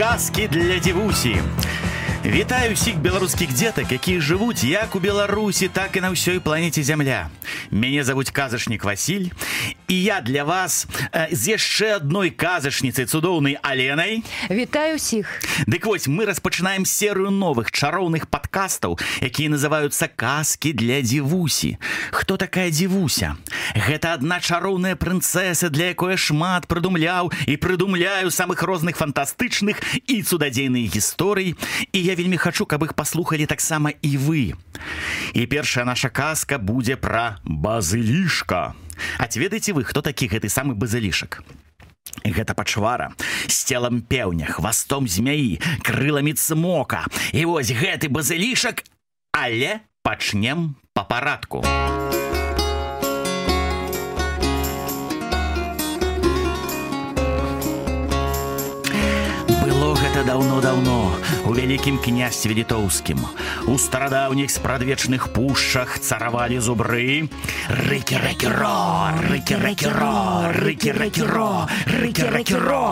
казки 0.00 0.48
для 0.48 0.78
дзівусі. 0.80 1.36
Вітаю 2.24 2.72
ўсіх 2.72 2.96
беларускіх 3.04 3.52
дзетак, 3.52 3.92
якія 3.92 4.24
жывуць 4.24 4.64
як 4.64 4.96
у 4.96 5.00
Беларусі, 5.00 5.68
так 5.68 5.92
і 5.92 6.00
на 6.00 6.08
ўсёй 6.16 6.40
планеце 6.40 6.80
зямля. 6.80 7.28
Мяне 7.68 8.00
завуць 8.00 8.32
казачнік 8.32 8.80
Васіль 8.80 9.28
і 9.90 10.02
я 10.02 10.20
для 10.20 10.44
вас 10.44 10.86
э, 11.12 11.34
з 11.34 11.58
яшчэ 11.58 11.98
адной 11.98 12.30
казачніцай 12.30 13.10
цудоўнай 13.10 13.58
аленай. 13.58 14.22
Вітаю 14.46 15.02
ўсіх. 15.02 15.26
Дык 15.66 15.82
вось 15.82 16.06
мы 16.06 16.30
распачынаем 16.30 16.86
серыю 16.86 17.34
новых 17.34 17.74
чароўных 17.74 18.30
падкастаў, 18.30 19.02
якія 19.18 19.50
называюцца 19.50 20.06
казкі 20.06 20.70
для 20.78 21.02
дзівусі. 21.02 21.74
Хто 22.14 22.38
такая 22.38 22.70
дзівуся? 22.70 23.34
Гэта 23.74 24.14
адна 24.14 24.38
чароўная 24.38 24.94
прынцэса, 24.94 25.74
для 25.74 25.90
якой 25.90 26.14
шмат 26.14 26.70
прыдумляў 26.70 27.34
і 27.50 27.58
прыдумляю 27.58 28.30
самых 28.30 28.62
розных 28.62 28.94
фантастычных 28.94 29.82
і 30.06 30.22
цудадзейных 30.22 30.86
гісторый 30.86 31.58
і 31.90 31.98
я 31.98 32.14
вельмі 32.14 32.38
хачу 32.38 32.62
каб 32.62 32.86
іх 32.86 32.94
паслухалі 32.94 33.50
таксама 33.50 33.90
і 33.90 34.14
вы 34.22 34.54
і 35.34 35.46
першая 35.50 35.82
наша 35.82 36.14
казка 36.14 36.62
будзе 36.62 36.94
пра 36.94 37.42
базылішка 37.42 38.78
А 39.18 39.26
ці 39.26 39.40
ведаеце 39.40 39.72
вы 39.72 39.84
хто 39.84 40.02
такі 40.02 40.28
гэты 40.28 40.48
самы 40.48 40.74
базылішак 40.74 41.42
Гэта 42.24 42.54
пачвара 42.54 43.12
з 43.46 43.56
целам 43.64 44.02
пеўня 44.02 44.46
хвастом 44.46 45.08
змяі 45.08 45.60
крыламі 45.86 46.34
цмока. 46.34 47.06
І 47.32 47.44
вось 47.44 47.70
гэты 47.70 48.10
базылішак 48.10 48.84
але 49.32 49.80
пачнем 50.02 50.76
па 50.92 51.04
парадку. 51.04 51.64
У 59.80 59.94
гэта 59.94 60.22
даўно-даўно 60.24 61.14
у 61.46 61.54
вялікім 61.54 61.98
княсці 61.98 62.52
літоўскім. 62.54 63.18
У 63.66 63.78
старадаўніх 63.78 64.50
спрадвечных 64.50 65.32
пушчах 65.32 65.98
царавалі 65.98 66.60
зубры. 66.60 67.28
Рыкі 67.68 68.20
рэкіро 68.20 68.76
рыкі 69.30 69.56
рэкіро 69.60 70.52
рыкі 70.60 70.90
рэкіро 70.92 71.52
рыкі 71.86 72.24
рэкіро 72.34 72.86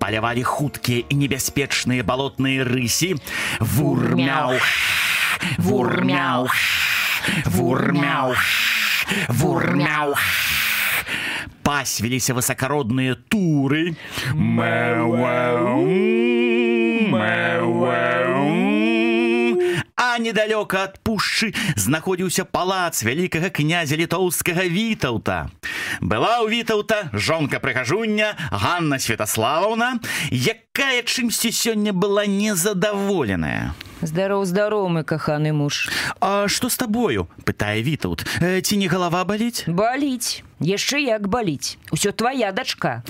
палявалі 0.00 0.42
хуткія 0.42 1.04
і 1.12 1.14
небяспечныя 1.20 2.02
балотныя 2.02 2.64
рысі 2.64 3.20
вурмяў 3.60 4.56
вурмяў 5.60 6.48
вурмяў 7.52 8.34
вурмяў 9.28 10.16
пасвіліся 11.62 12.34
высакародныя 12.34 13.14
туры 13.28 13.94
а 20.00 20.18
недалёка 20.18 20.88
ад 20.88 20.98
пушчы 21.04 21.52
знаходзіўся 21.76 22.42
палац 22.48 23.04
вялікага 23.06 23.50
князя 23.52 23.94
літоўскага 24.00 24.64
вітаўта. 24.66 25.52
Была 26.00 26.40
ў 26.40 26.50
вітаўта 26.50 27.12
жонка 27.12 27.60
прыгажуння 27.60 28.34
Ганна 28.50 28.98
святаславаўна 28.98 30.00
якая 30.32 31.04
чымсьці 31.04 31.52
сёння 31.52 31.92
была 31.92 32.24
незадаволеная. 32.24 33.76
Здароў 34.00 34.48
здароў 34.48 34.88
мой 34.88 35.04
каханы 35.04 35.52
муж. 35.52 35.92
А 36.18 36.48
што 36.48 36.72
з 36.72 36.80
табою? 36.80 37.28
Пытае 37.44 37.84
вітаут 37.84 38.24
ці 38.40 38.74
не 38.80 38.88
галава 38.88 39.22
баліць? 39.28 39.68
Баліць. 39.68 40.42
Яшчэ 40.58 41.04
як 41.04 41.28
баліць. 41.28 41.76
Усё 41.92 42.10
твоя 42.16 42.50
дачка 42.56 43.04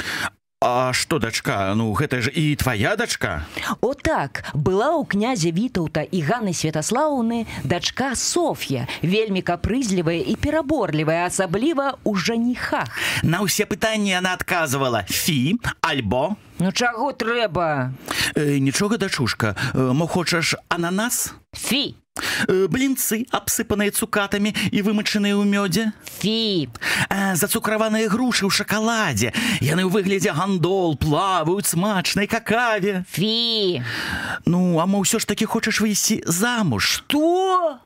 А 0.62 0.92
што 0.92 1.16
дачка? 1.18 1.72
Ну 1.72 1.88
гэта 1.96 2.20
ж 2.20 2.28
і 2.28 2.52
твоя 2.52 2.92
дачка? 2.92 3.48
О 3.80 3.96
так 3.96 4.44
была 4.52 4.92
ў 4.92 5.08
князя 5.08 5.48
вітаўта 5.48 6.04
і 6.04 6.20
Ганы 6.20 6.52
святаслаўны 6.52 7.48
дачка 7.64 8.12
Соф'я 8.12 8.84
вельмі 9.00 9.40
капрызлівая 9.40 10.20
і 10.20 10.36
пераборлівая 10.36 11.24
асабліва 11.24 11.96
ў 12.04 12.12
жаніхах. 12.12 12.92
На 13.24 13.40
ўсе 13.40 13.64
пытанні 13.64 14.12
она 14.20 14.36
адказвала 14.36 15.08
фі 15.08 15.56
альбо 15.80 16.36
Ну 16.60 16.72
чаго 16.76 17.16
трэба? 17.16 17.96
Э, 18.36 18.60
нічога 18.60 19.00
дачушка 19.00 19.56
э, 19.72 19.80
мо 19.96 20.04
хочаш 20.04 20.60
ананас? 20.68 21.32
Фі 21.56 21.96
блінцы 22.68 23.24
абсыпаныя 23.30 23.94
цукатамі 23.94 24.54
і 24.72 24.78
вымачаныя 24.82 25.36
ў 25.36 25.44
мёдзе 25.46 25.84
фі 26.04 26.68
э, 27.08 27.34
зацукраваныя 27.36 28.10
грушы 28.10 28.46
ў 28.46 28.52
шакаладзе 28.52 29.32
яны 29.62 29.86
ў 29.86 29.90
выглядзе 29.90 30.34
гандол 30.34 30.96
плаваюць 31.00 31.70
смачнай 31.70 32.26
какаве 32.26 33.04
фі 33.08 33.82
ну 34.46 34.80
а 34.80 34.86
мо 34.86 35.02
ўсё 35.04 35.22
ж 35.22 35.24
такі 35.26 35.46
хочаш 35.46 35.80
выйсці 35.80 36.22
замуж? 36.26 37.04
То 37.06 37.78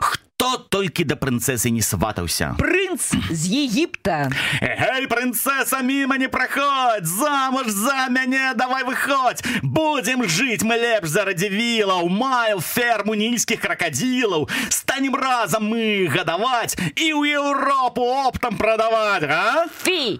хто 0.00 0.31
Хто 0.42 0.56
толькі 0.58 1.04
да 1.06 1.14
прынцэсы 1.14 1.70
не 1.70 1.82
сватаўся. 1.86 2.56
Прынц 2.58 3.14
з 3.30 3.42
Егіпта. 3.46 4.26
Гэй, 4.58 5.06
прынцэса 5.06 5.78
міма 5.86 6.18
не 6.18 6.26
праходь, 6.26 7.06
замуж 7.06 7.70
за 7.70 8.08
мяне, 8.10 8.50
давай 8.58 8.82
выходь. 8.82 9.38
Будзем 9.62 10.26
жыць 10.26 10.66
мы 10.66 10.82
лепш 10.82 11.14
за 11.14 11.22
радзівілаў, 11.30 12.10
майл 12.10 12.58
ферму 12.58 13.14
нільскіх 13.14 13.62
кракадзілаў. 13.62 14.50
Станем 14.66 15.14
разам 15.14 15.70
мы 15.70 16.10
гадаваць 16.10 16.74
і 16.74 17.14
ў 17.14 17.38
Еўропу 17.38 18.02
оптам 18.02 18.58
прадаваць, 18.58 19.30
а? 19.30 19.70
Фі! 19.86 20.18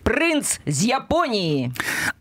Прынц 0.00 0.64
з 0.64 0.96
Японіі. 0.96 1.76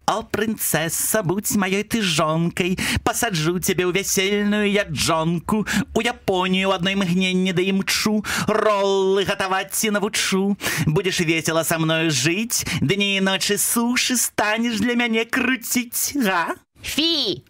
О, 0.06 0.22
прынцэса, 0.22 1.24
будь 1.24 1.50
маёй 1.56 1.84
ты 1.84 2.02
жонкай, 2.02 2.78
пасаджу 3.04 3.58
цябе 3.58 3.90
ў 3.90 3.92
вясельную 3.92 4.70
яджонку, 4.70 5.66
у 5.98 6.00
Японію 6.02 6.70
адной 6.78 6.94
мгненне 6.94 7.54
да 7.58 7.66
імчу, 7.66 8.22
роллы 8.46 9.26
гатаваць 9.26 9.74
ці 9.74 9.90
навучу. 9.98 10.58
Будзеш 10.86 11.26
весела 11.26 11.66
са 11.66 11.82
мною 11.82 12.14
жыць, 12.14 12.70
дні 12.86 13.18
і 13.18 13.26
ночы 13.26 13.58
сушы 13.58 14.14
станеш 14.14 14.78
для 14.78 14.94
мяне 14.94 15.26
круціць, 15.26 16.14
га? 16.22 16.54
Фі! 16.86 17.42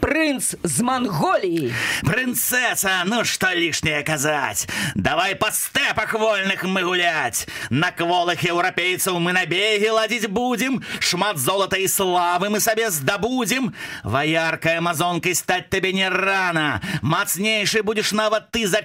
Прынц 0.00 0.54
з 0.62 0.82
Манголіі. 0.86 1.72
Прынцэса, 2.06 3.02
ну 3.08 3.24
што 3.24 3.50
лішняе 3.56 4.02
казаць. 4.06 4.68
Давай 4.94 5.34
па 5.34 5.50
стэпах 5.50 6.14
вольных 6.14 6.62
мы 6.64 6.84
гуляць. 6.86 7.48
На 7.70 7.90
кволах 7.90 8.44
еўрапейцаў 8.44 9.18
мы 9.18 9.32
набегі 9.32 9.90
ладзіць 9.90 10.30
будзем. 10.30 10.82
Шмат 11.00 11.38
золата 11.38 11.76
і 11.80 11.88
славы 11.88 12.50
мы 12.52 12.60
сабе 12.60 12.90
здабудзем. 12.90 13.74
Ваяркай 14.04 14.78
амазонкай 14.78 15.34
стаць 15.34 15.66
табе 15.70 15.92
не 15.92 16.08
рана. 16.08 16.80
Мацнейшы 17.02 17.82
будзеш 17.82 18.12
нават 18.12 18.52
ты 18.52 18.66
за 18.66 18.84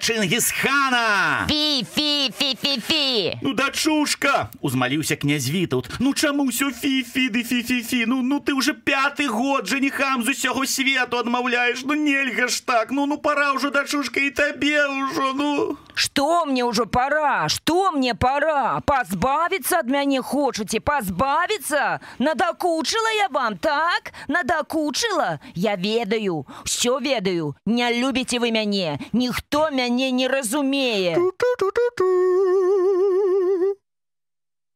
фі, 2.58 2.82
фі. 2.82 3.40
Ну 3.42 3.54
дачушка, 3.54 4.50
узмаліўся 4.62 5.16
князь 5.16 5.50
Вітаут. 5.50 5.90
Ну 6.00 6.14
чаму 6.14 6.50
ўсё 6.50 6.72
фі-фі 6.72 7.30
ды 7.30 7.44
фі-фі-фі? 7.44 8.06
Ну, 8.08 8.22
ну 8.22 8.40
ты 8.40 8.58
ўжо 8.58 8.74
пяты 8.74 9.28
год 9.28 9.68
жаніхам 9.68 10.24
з 10.24 10.34
усяго 10.34 10.66
свету 10.66 11.01
свету 11.02 11.18
адмаўляеш 11.18 11.84
ну 11.86 11.94
нельга 11.94 12.48
ж 12.48 12.62
так. 12.66 12.92
Ну 12.92 13.06
ну 13.06 13.18
пора 13.18 13.54
ўжо 13.54 13.70
дачушка 13.72 14.20
і 14.20 14.30
табе 14.30 14.86
ўжо 14.86 15.34
ну. 15.34 15.78
Что 15.96 16.46
мне 16.46 16.64
ўжо 16.64 16.86
пора 16.86 17.50
что 17.50 17.92
мне 17.92 18.14
пора 18.14 18.82
пазбавіцца 18.86 19.80
ад 19.80 19.90
мяне 19.90 20.22
хочаце? 20.22 20.80
Пазбавіцца? 20.80 22.02
Надакучыла 22.20 23.12
я 23.18 23.28
вам 23.30 23.58
так? 23.58 24.14
Надакучыла? 24.28 25.40
Я 25.56 25.76
ведаю 25.76 26.46
все 26.66 27.00
ведаю. 27.00 27.56
Не 27.66 27.90
любіце 27.94 28.40
вы 28.40 28.52
мяне. 28.52 29.00
Ніхто 29.14 29.70
мяне 29.72 30.12
не 30.12 30.28
разумее. 30.28 31.18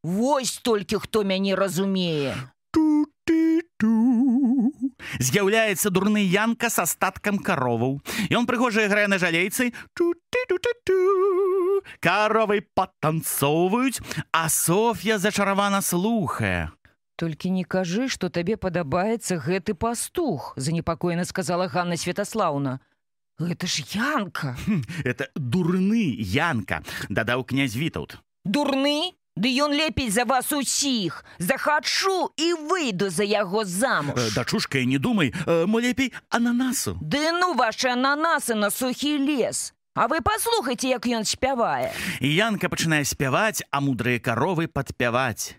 Вось 0.03 0.57
толькі 0.57 0.97
хто 0.97 1.23
мяне 1.23 1.55
разумее 1.55 2.35
з'яўляецца 5.19 5.89
дурны 5.89 6.23
янка 6.23 6.69
с 6.69 6.79
астаткам 6.79 7.39
кароваў. 7.39 8.01
Ён 8.31 8.45
прыгожая 8.45 8.87
грае 8.89 9.07
на 9.07 9.17
жалейцы. 9.17 9.73
Каровай 11.99 12.61
падтанцоўваюць 12.61 14.01
а 14.31 14.49
Соф'я 14.49 15.17
зачаравана 15.17 15.81
слухае. 15.81 16.71
Толькі 17.15 17.49
не 17.49 17.63
кажы 17.63 18.09
што 18.09 18.29
табе 18.29 18.57
падабаецца 18.57 19.39
гэты 19.39 19.73
пастух 19.73 20.53
занепакоена 20.57 21.25
сказала 21.25 21.67
Ганна 21.67 21.95
святаслаўна. 21.95 22.79
Гэта 23.39 23.67
ж 23.67 23.83
янка. 23.95 24.55
Это 25.03 25.27
дурны 25.35 26.15
янка 26.19 26.83
дадаў 27.09 27.43
князь 27.43 27.75
вітаут 27.75 28.19
дурны 28.45 29.11
Ды 29.35 29.51
ён 29.59 29.73
лепей 29.75 30.09
за 30.09 30.23
вас 30.23 30.51
усіх. 30.51 31.25
Захачу 31.39 32.31
і 32.37 32.53
выйду 32.53 33.09
за 33.09 33.23
яго 33.23 33.65
замуж. 33.65 34.15
Э, 34.15 34.33
дачушка 34.35 34.85
не 34.85 34.97
думай 34.97 35.33
э, 35.45 35.65
мо 35.65 35.79
лепей 35.79 36.13
ананасу. 36.29 36.97
Ды 37.01 37.31
ну 37.35 37.53
ваши 37.53 37.89
ананасы 37.89 38.55
на 38.55 38.71
сухі 38.71 39.17
лес 39.19 39.73
А 39.95 40.09
вы 40.11 40.19
паслухайте, 40.19 40.89
як 40.91 41.07
ён 41.07 41.23
спявае. 41.23 41.95
І 42.19 42.27
Янка 42.27 42.67
пачынае 42.67 43.07
спяваць, 43.07 43.63
а 43.71 43.79
мудрыя 43.79 44.19
каровы 44.19 44.67
падпяваць. 44.67 45.55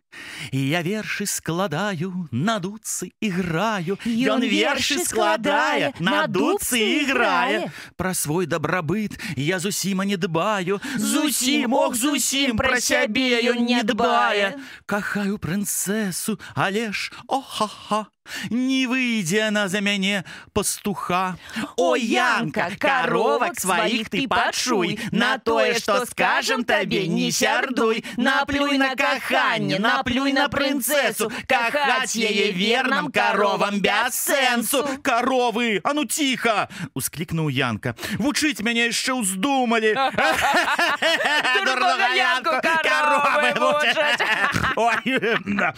І 0.52 0.60
я 0.60 0.82
вершы 0.84 1.24
складаю, 1.24 2.28
на 2.30 2.60
дуцы 2.60 3.16
іграю. 3.20 3.96
Ён 4.04 4.44
вершы 4.44 5.00
складае, 5.08 5.96
на 6.00 6.26
дудцы 6.28 6.76
іграе. 6.76 7.72
Пра 7.96 8.12
свой 8.12 8.44
дабрабыт 8.44 9.16
я 9.40 9.56
зусім 9.58 10.04
не 10.04 10.20
дбаю. 10.20 10.84
Зусім, 11.00 11.72
ох, 11.72 11.96
зусім 11.96 12.60
пра 12.60 12.76
сябе 12.76 13.40
ён 13.40 13.64
не 13.64 13.80
дбае. 13.88 14.60
Кахаю 14.84 15.40
прынцэсу, 15.40 16.36
але 16.52 16.92
ж, 16.92 17.08
о-ха-ха, 17.24 18.12
не 18.50 18.86
выйдзе 18.86 19.42
она 19.44 19.68
за 19.68 19.80
мяне 19.80 20.24
пастуха. 20.52 21.36
О, 21.76 21.96
Янка, 21.96 22.70
коровок 22.78 23.58
сваіх 23.58 24.10
ты 24.10 24.26
пачуй, 24.28 24.98
на 25.10 25.38
тое, 25.38 25.78
што 25.78 26.04
скажам 26.06 26.64
табе, 26.64 27.06
не 27.06 27.30
сярдуй, 27.30 28.04
наплюй 28.16 28.78
на 28.78 28.94
каханне, 28.96 29.78
наплюй 29.78 30.32
на 30.32 30.48
прынцэсу, 30.48 31.30
кахаць 31.46 32.16
яе 32.16 32.52
верным 32.52 33.10
коровам 33.10 33.80
без 33.80 34.14
сэнсу. 34.14 34.86
Каровы, 35.02 35.80
а 35.84 35.92
ну 35.92 36.04
ціха! 36.04 36.68
усклікнуў 36.94 37.50
Янка. 37.50 37.94
Вучыць 38.18 38.62
мяне 38.64 38.88
яшчэ 38.88 39.14
ўздумалі. 39.20 39.92
Дурнога 41.56 42.08
Янку 42.16 42.56
коровы. 42.82 43.52
Ой, 44.76 45.40
да. 45.44 45.74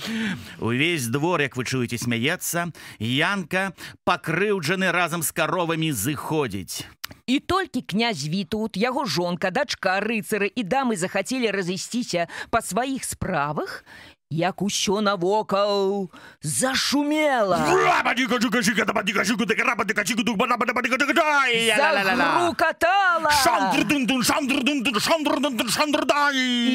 Увесь 0.58 1.06
двор, 1.06 1.40
як 1.40 1.56
вы 1.56 1.64
чуеце, 1.64 1.98
смяецца, 2.38 2.72
Янка, 2.98 3.72
пакрыўджаны 4.04 4.92
разам 4.92 5.22
з 5.22 5.32
каровамі 5.32 5.92
зыходзіць. 5.92 6.86
І 7.26 7.40
толькі 7.40 7.82
князь 7.82 8.28
Вітут, 8.28 8.76
яго 8.76 9.04
жонка, 9.04 9.50
дачка, 9.50 10.00
рыцары 10.00 10.50
і 10.54 10.62
дамы 10.62 10.96
захацелі 10.96 11.50
разысціся 11.50 12.28
па 12.50 12.60
сваіх 12.60 13.04
справах, 13.04 13.84
як 14.30 14.62
усё 14.62 15.00
навокал 15.00 16.10
зашумела. 16.42 17.56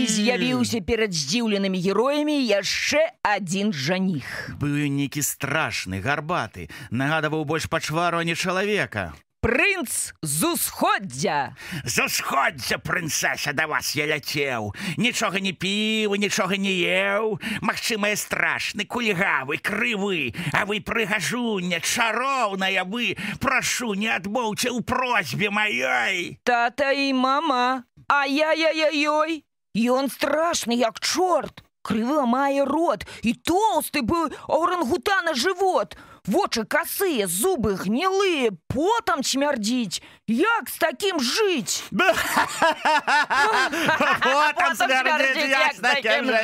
З'явіўся 0.08 0.82
перад 0.82 1.14
здзіўленымі 1.14 1.78
героямі 1.78 2.36
яшчэ 2.42 3.14
адзін 3.22 3.74
жаніх. 3.74 4.58
Быў 4.58 4.90
нейкі 4.90 5.22
страшны, 5.22 6.02
гарбаты, 6.02 6.70
нагадаваў 6.90 7.46
больш 7.46 7.70
пачвару, 7.70 8.22
не 8.22 8.36
чалавека. 8.36 9.14
Прынц 9.44 10.13
з 10.22 10.54
усходдзя. 10.56 11.51
З 11.84 12.06
усходдзя, 12.07 12.78
прынцэса, 12.80 13.51
да 13.51 13.68
вас 13.68 13.92
я 13.92 14.07
ляцеў. 14.07 14.72
Нічога 14.95 15.44
не 15.44 15.51
піў, 15.51 16.16
нічога 16.16 16.56
не 16.56 16.72
еў. 16.88 17.44
Магчыма, 17.60 18.07
я 18.07 18.16
страшны, 18.16 18.88
кульгавы, 18.88 19.60
крывы, 19.60 20.31
а 20.56 20.63
вы 20.63 20.80
прыгажуня, 20.80 21.84
чароўная 21.84 22.88
вы. 22.88 23.19
Прашу, 23.44 24.00
не 24.00 24.07
адмоўце 24.07 24.72
ў 24.72 24.80
просьбе 24.80 25.51
маёй. 25.51 26.40
Тата 26.48 26.95
і 26.95 27.12
мама. 27.12 27.84
Ай-яй-яй-яй. 28.07 29.44
Ён 29.75 30.07
страшны, 30.07 30.72
як 30.72 31.04
чорт. 31.04 31.68
Крыва 31.84 32.24
мае 32.24 32.63
рот, 32.63 33.04
і 33.28 33.36
тоўсты 33.36 34.07
быў 34.07 34.31
орангутана 34.48 35.36
жывот. 35.36 36.00
Вочы 36.25 36.64
касыя, 36.64 37.28
зубы 37.28 37.75
гнілыя, 37.75 38.52
потам 38.72 39.24
смярдзіць. 39.28 40.00
Як 40.28 40.70
з 40.70 40.78
такім 40.80 41.20
жыць? 41.20 41.84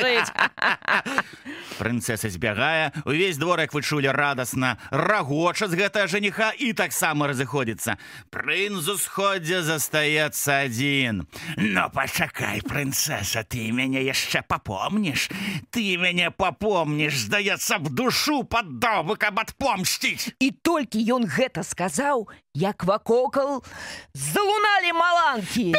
Жыць. 0.04 0.28
Прынцэса 1.80 2.28
збягае, 2.28 2.92
увесь 3.08 3.40
двор, 3.40 3.60
як 3.64 3.72
вы 3.72 3.80
чулі 3.80 4.12
радасна, 4.12 4.76
рагоча 4.92 5.64
з 5.64 5.80
гэтага 5.80 6.12
жаніха 6.12 6.52
і 6.60 6.76
таксама 6.76 7.24
разыходзіцца. 7.32 7.96
Прынц 8.28 8.84
з 8.84 9.00
усходдзя 9.00 9.64
застаецца 9.64 10.68
адзін. 10.68 11.24
Ну 11.56 11.84
пачакай, 11.88 12.60
прынцэса, 12.60 13.48
ты 13.48 13.72
мяне 13.72 14.04
яшчэ 14.04 14.44
папомніш. 14.44 15.32
Ты 15.72 15.96
мяне 15.96 16.28
папомніш, 16.28 17.16
здаецца, 17.16 17.80
б 17.80 17.88
душу 17.88 18.44
паддаў 18.44 19.08
бы, 19.08 19.16
каб 19.16 19.40
адпомсціць. 19.40 20.36
І 20.36 20.52
толькі 20.52 21.00
ён 21.16 21.24
гэта 21.24 21.64
сказаў, 21.64 22.28
як 22.60 22.84
вакокал 22.84 23.62
залуналі 24.14 24.92
маланкі. 24.92 25.74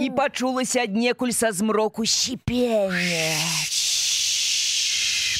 І 0.00 0.10
пачулася 0.10 0.80
аднекуль 0.82 1.30
са 1.30 1.52
змроку 1.52 2.06
сіпенне. 2.06 3.36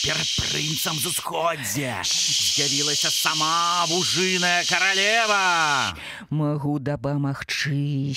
Перад 0.04 0.28
прынцам 0.40 0.96
з 0.96 1.06
усходдзя 1.06 2.00
з'явілася 2.04 3.10
сама 3.10 3.84
вужыная 3.90 4.64
каралева. 4.64 5.94
Магу 6.30 6.78
дапамагчы, 6.78 8.14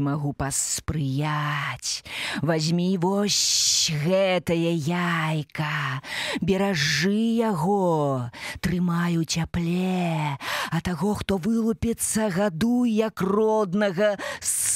магу 0.00 0.32
паспрыяць. 0.32 2.02
Вазьмі 2.42 2.96
вось 2.98 3.92
гэтае 4.04 4.74
яйка, 4.74 6.02
Беражы 6.40 7.38
яго, 7.38 8.30
трымаю 8.60 9.24
цяпле, 9.24 10.38
а 10.70 10.80
таго, 10.80 11.14
хто 11.14 11.36
вылупіцца, 11.36 12.30
гадуй 12.30 12.90
як 12.90 13.20
роднага 13.20 14.16
сына. 14.40 14.73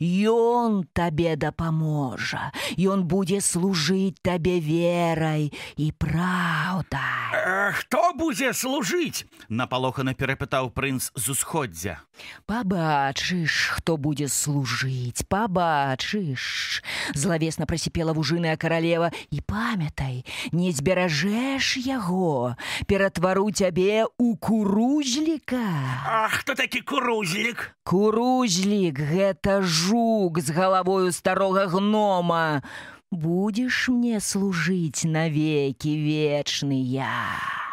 Ён 0.00 0.84
табе 0.92 1.36
дапаможа. 1.36 2.52
Ён 2.78 3.04
будзе 3.04 3.40
служыць 3.40 4.16
табе 4.22 4.60
верай 4.60 5.52
і 5.76 5.92
праўдай. 5.92 7.32
Э, 7.32 7.72
Хто 7.72 8.12
будзе 8.14 8.52
служыць? 8.52 9.24
напалохана 9.52 10.14
перапытаў 10.14 10.70
прынц 10.72 11.12
з 11.14 11.28
усходдзя. 11.28 12.00
Пабачыш, 12.46 13.68
хто 13.76 13.96
будзе 13.96 14.28
служыць, 14.28 15.24
пабачыш. 15.28 16.82
Злавесна 17.14 17.66
прасіпела 17.66 18.12
вужыная 18.12 18.56
каралева 18.56 19.10
і 19.30 19.40
памятай, 19.40 20.24
не 20.52 20.72
зберажэш 20.72 21.76
яго, 21.84 22.56
ператвару 22.86 23.50
цябе 23.52 24.06
ў 24.08 24.36
курузліка. 24.40 25.64
А 26.06 26.28
хто 26.32 26.54
такі 26.54 26.80
курузлік? 26.80 27.76
Курузлік 27.84 28.61
гэта 28.66 29.62
жук 29.62 30.38
з 30.40 30.50
галавою 30.50 31.12
старога 31.12 31.66
гнома. 31.66 32.62
Будзеш 33.10 33.88
мне 33.88 34.20
служыць 34.20 35.04
навекі 35.04 35.92
вечныя. 36.00 37.10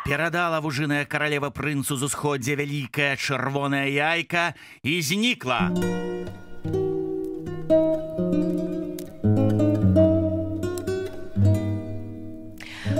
Перадала 0.06 0.60
вужыная 0.60 1.06
каралева 1.06 1.50
прынцу 1.54 1.96
з 1.96 2.10
усходдзя 2.10 2.58
вялікая 2.58 3.16
чырвоная 3.16 3.86
яйка 3.88 4.56
і 4.82 5.02
знікла. 5.02 5.70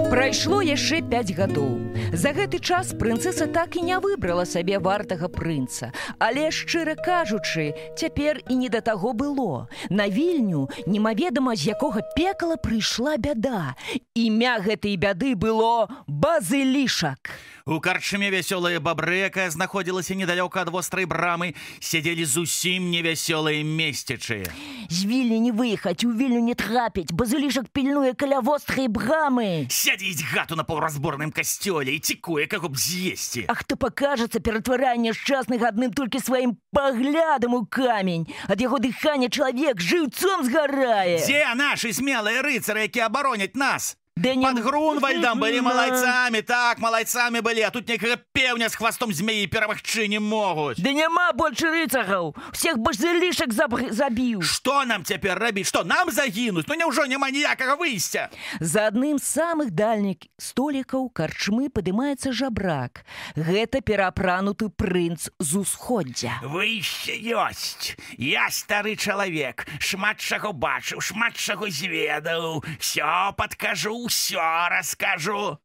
Прайшло 0.10 0.62
яшчэ 0.62 1.02
5 1.02 1.34
гадоў. 1.34 1.89
За 2.12 2.32
гэты 2.34 2.58
час 2.58 2.90
прынцэса 2.98 3.46
так 3.54 3.76
і 3.78 3.84
не 3.86 3.98
выбрала 4.02 4.42
сабе 4.46 4.80
вартага 4.82 5.30
прынца. 5.30 5.92
Але 6.18 6.50
шчыра 6.50 6.96
кажучы, 6.98 7.74
цяпер 7.94 8.42
і 8.50 8.56
не 8.58 8.70
да 8.70 8.82
таго 8.82 9.14
было. 9.14 9.70
На 9.90 10.10
вільню 10.10 10.70
немаведама 10.88 11.56
з 11.56 11.70
якога 11.70 12.02
пекала 12.16 12.58
прыйшла 12.58 13.18
бяда. 13.18 13.76
Імя 14.18 14.58
гэтай 14.58 14.98
бяды 14.98 15.36
было 15.36 15.86
базылішак. 16.08 17.30
У 17.70 17.80
карчме 17.80 18.32
вясёлая 18.34 18.80
бабры, 18.82 19.30
якая 19.30 19.46
знаходзілася 19.54 20.18
недалёка 20.18 20.66
ад 20.66 20.74
вострай 20.74 21.06
брамы, 21.06 21.54
сядзелі 21.78 22.26
зусім 22.26 22.90
невясёлыя 22.90 23.62
месцічы. 23.62 24.50
З 24.90 25.06
вільні 25.06 25.38
не 25.38 25.52
выехаць, 25.54 26.02
у 26.02 26.10
вільню 26.10 26.42
не 26.42 26.58
трапіць, 26.58 27.14
базылішак 27.14 27.70
пільнуе 27.70 28.18
каля 28.18 28.42
вострай 28.42 28.90
брамы. 28.90 29.70
Сядзіць 29.70 30.26
гату 30.34 30.58
на 30.58 30.66
паўразборным 30.66 31.30
касцёле 31.30 31.94
і 31.94 32.00
цікуе, 32.02 32.50
каго 32.50 32.74
б 32.74 32.76
з'есці. 32.76 33.46
А 33.46 33.54
хто 33.54 33.78
пакажацца 33.78 34.42
ператварае 34.42 34.98
няшчасных 34.98 35.62
адным 35.62 35.94
толькі 35.94 36.26
сваім 36.26 36.58
паглядам 36.74 37.54
у 37.54 37.70
камень. 37.70 38.26
Ад 38.50 38.58
яго 38.58 38.82
дыхання 38.82 39.30
чалавек 39.30 39.78
жыўцом 39.78 40.42
згарае. 40.42 41.22
Дзе 41.22 41.46
нашы 41.54 41.94
смелыя 41.94 42.42
рыцары, 42.42 42.90
якія 42.90 43.14
абароняць 43.14 43.54
нас? 43.54 43.99
Не- 44.20 44.42
Под 44.42 44.60
Грунвальдом 44.64 45.40
были 45.44 45.60
малайцами, 45.60 46.42
так, 46.42 46.80
малайцами 46.80 47.40
были, 47.40 47.62
а 47.62 47.72
тут 47.72 47.88
некага 47.88 48.18
певня 48.34 48.70
с 48.70 48.76
хвостом 48.76 49.14
змеи 49.14 49.46
перамагчы 49.46 50.08
не 50.08 50.20
могуць. 50.20 50.78
Да 50.78 50.92
няма 50.92 51.32
больше 51.34 51.70
рыцараў 51.70 52.36
всех 52.54 52.78
базылішак 52.78 53.54
забр... 53.54 53.92
забіў 53.92 54.42
Што 54.42 54.84
нам 54.86 55.04
цяпер 55.06 55.40
рабіць? 55.40 55.68
Што 55.68 55.84
нам 55.84 56.12
загінуць? 56.12 56.66
Ну 56.68 56.76
няўжо 56.76 57.06
няма 57.06 57.30
ніякага 57.30 57.76
выйсця. 57.76 58.30
За 58.60 58.88
адным 58.88 59.20
з 59.20 59.24
самых 59.24 59.72
дальніх 59.72 60.18
столікаў 60.38 61.10
карчмы 61.10 61.70
падымаецца 61.70 62.32
жабрак 62.34 63.06
гэта 63.36 63.82
перапрануты 63.82 64.70
прынц 64.70 65.30
з 65.40 65.56
усходдзя 65.56 66.40
Выйсце 66.44 67.16
ёсць. 67.16 67.96
Я 68.18 68.50
стары 68.50 68.96
чалавек, 68.96 69.66
шмат 69.80 70.18
чаго 70.20 70.52
бачыў, 70.52 71.00
шмат 71.02 71.36
чаго 71.36 71.70
зведаў, 71.70 72.64
все 72.80 73.34
падкажу, 73.38 74.09
все 74.10 74.68
раскажу. 74.70 75.60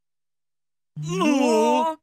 Ну? 0.97 1.99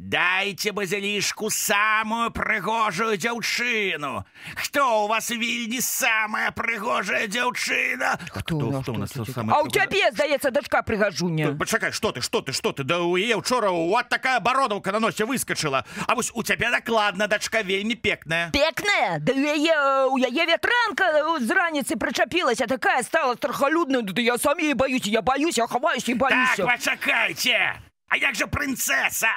Дайте 0.00 0.72
базилишку 0.72 1.50
самую 1.50 2.30
прыгожую 2.30 3.18
дзяўчыну. 3.18 4.24
Хто 4.56 5.04
у 5.04 5.08
вас 5.08 5.30
вільні 5.30 5.80
самая 5.80 6.50
прыгожая 6.52 7.28
дзяўчына? 7.28 8.18
Хто, 8.30 8.80
хто 8.80 8.92
у 8.92 8.98
нас 8.98 9.10
хто, 9.10 9.24
хто? 9.24 9.32
самая 9.32 9.58
А 9.58 9.62
у 9.62 9.68
цябе 9.68 10.10
здаецца 10.10 10.50
дачка 10.50 10.80
прыгажуня 10.82 11.52
Пачакай, 11.58 11.92
што 11.92 12.12
ты, 12.12 12.22
што 12.22 12.40
ты, 12.40 12.52
што 12.52 12.72
ты? 12.72 12.82
Да 12.82 13.00
у 13.00 13.16
яе 13.16 13.36
учора 13.36 13.70
вот 13.70 14.08
такая 14.08 14.40
бародаўка 14.40 14.90
на 14.92 15.00
носе 15.00 15.26
выскочыла. 15.26 15.84
А 16.06 16.14
вось 16.14 16.30
у 16.34 16.42
цябе 16.42 16.70
дакладна 16.70 17.28
дачка 17.28 17.60
вельмі 17.60 17.94
пекная. 17.94 18.50
Пекная 18.52 19.18
да 19.20 19.34
у 19.34 19.36
яе 19.36 20.08
у 20.08 20.16
яе 20.16 20.46
ветранка 20.46 21.38
з 21.40 21.50
раніцы 21.50 21.96
прычапілася 22.00 22.66
такая 22.66 23.02
стала 23.02 23.34
страхалюдная 23.34 24.00
да 24.00 24.22
я 24.22 24.38
сам 24.38 24.58
яе 24.58 24.74
баюсь 24.74 25.04
я 25.04 25.20
баюсь 25.20 25.58
я 25.58 25.66
хаваюсь 25.66 26.08
і 26.08 26.14
Так, 26.14 26.18
баюся 26.18 26.64
пачакайце! 26.64 27.76
А 28.10 28.16
як 28.16 28.34
жа 28.34 28.46
прынцэса? 28.50 29.30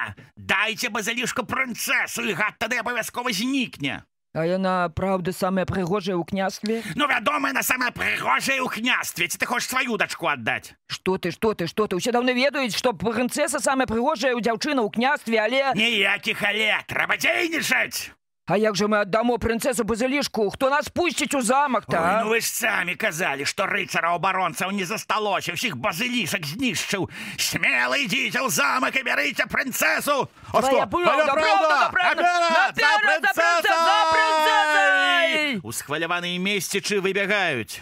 Дайце 0.44 0.92
базалішку 0.92 1.48
прынцэсу, 1.48 2.20
і 2.28 2.36
гад 2.36 2.60
тады 2.60 2.76
абавязкова 2.76 3.32
знікне. 3.32 4.04
А 4.34 4.42
яна 4.44 4.90
праўда 4.90 5.30
самая 5.30 5.62
прыгожая 5.62 6.18
ў 6.18 6.26
княстве 6.26 6.82
Ну, 6.98 7.06
вядома, 7.06 7.52
на 7.54 7.62
самая 7.62 7.94
прыгожая 7.94 8.58
ў 8.58 8.68
княстве. 8.68 9.30
Ці 9.30 9.38
ты 9.38 9.46
хочаш 9.46 9.70
сваю 9.70 9.96
дачку 9.96 10.26
аддаць? 10.26 10.74
Што 10.90 11.16
ты 11.22 11.30
што 11.30 11.54
ты 11.54 11.70
што 11.70 11.86
ты 11.86 11.94
усе 11.94 12.10
даўно 12.10 12.34
ведаюць 12.34 12.74
што 12.74 12.92
прынцэса 12.92 13.62
самая 13.62 13.86
прыгожая 13.86 14.34
ў 14.34 14.42
дзяўчына 14.42 14.82
ў 14.82 14.90
княстве 14.90 15.38
але 15.38 15.62
Ніякіх 15.78 16.42
але, 16.42 16.82
трэба 16.90 17.14
дзейнічаць! 17.14 18.10
А 18.46 18.58
як 18.60 18.76
жа 18.76 18.84
мы 18.92 19.00
аддамо 19.00 19.38
прынцэсу 19.40 19.88
базылішку 19.88 20.50
хто 20.52 20.68
нас 20.68 20.92
пусціць 20.92 21.32
у 21.32 21.40
замак 21.40 21.88
Ой, 21.88 21.96
та 21.96 22.20
ну 22.20 22.28
вы 22.28 22.40
ж 22.44 22.48
самі 22.52 22.92
казалі, 22.92 23.48
што 23.48 23.64
рыцараў 23.64 24.20
абаронцаў 24.20 24.68
не 24.68 24.84
засталося, 24.84 25.56
ўсіх 25.56 25.80
базылішак 25.80 26.44
знішчыў. 26.44 27.08
Смела 27.40 27.96
ідзіце 27.96 28.44
ў 28.44 28.52
замак 28.52 29.00
і 29.00 29.02
бярыце 29.08 29.48
прынцэсу! 29.48 30.28
А 30.52 30.60
Твоя 30.60 30.84
што? 30.84 30.92
правда, 30.92 31.32
Твоя 31.32 31.56
правда, 31.56 31.88
правда. 31.88 32.20
Наперад! 32.20 32.76
За 32.76 32.84
Наперад, 32.84 33.22
за 33.24 33.32
прынцэсай! 33.32 33.80
За 33.80 33.98
прынцэсай! 34.12 35.32
прынцэсай! 35.32 35.60
Усхваляваныя 35.64 36.36
месцічы 36.36 37.00
выбягаюць. 37.00 37.80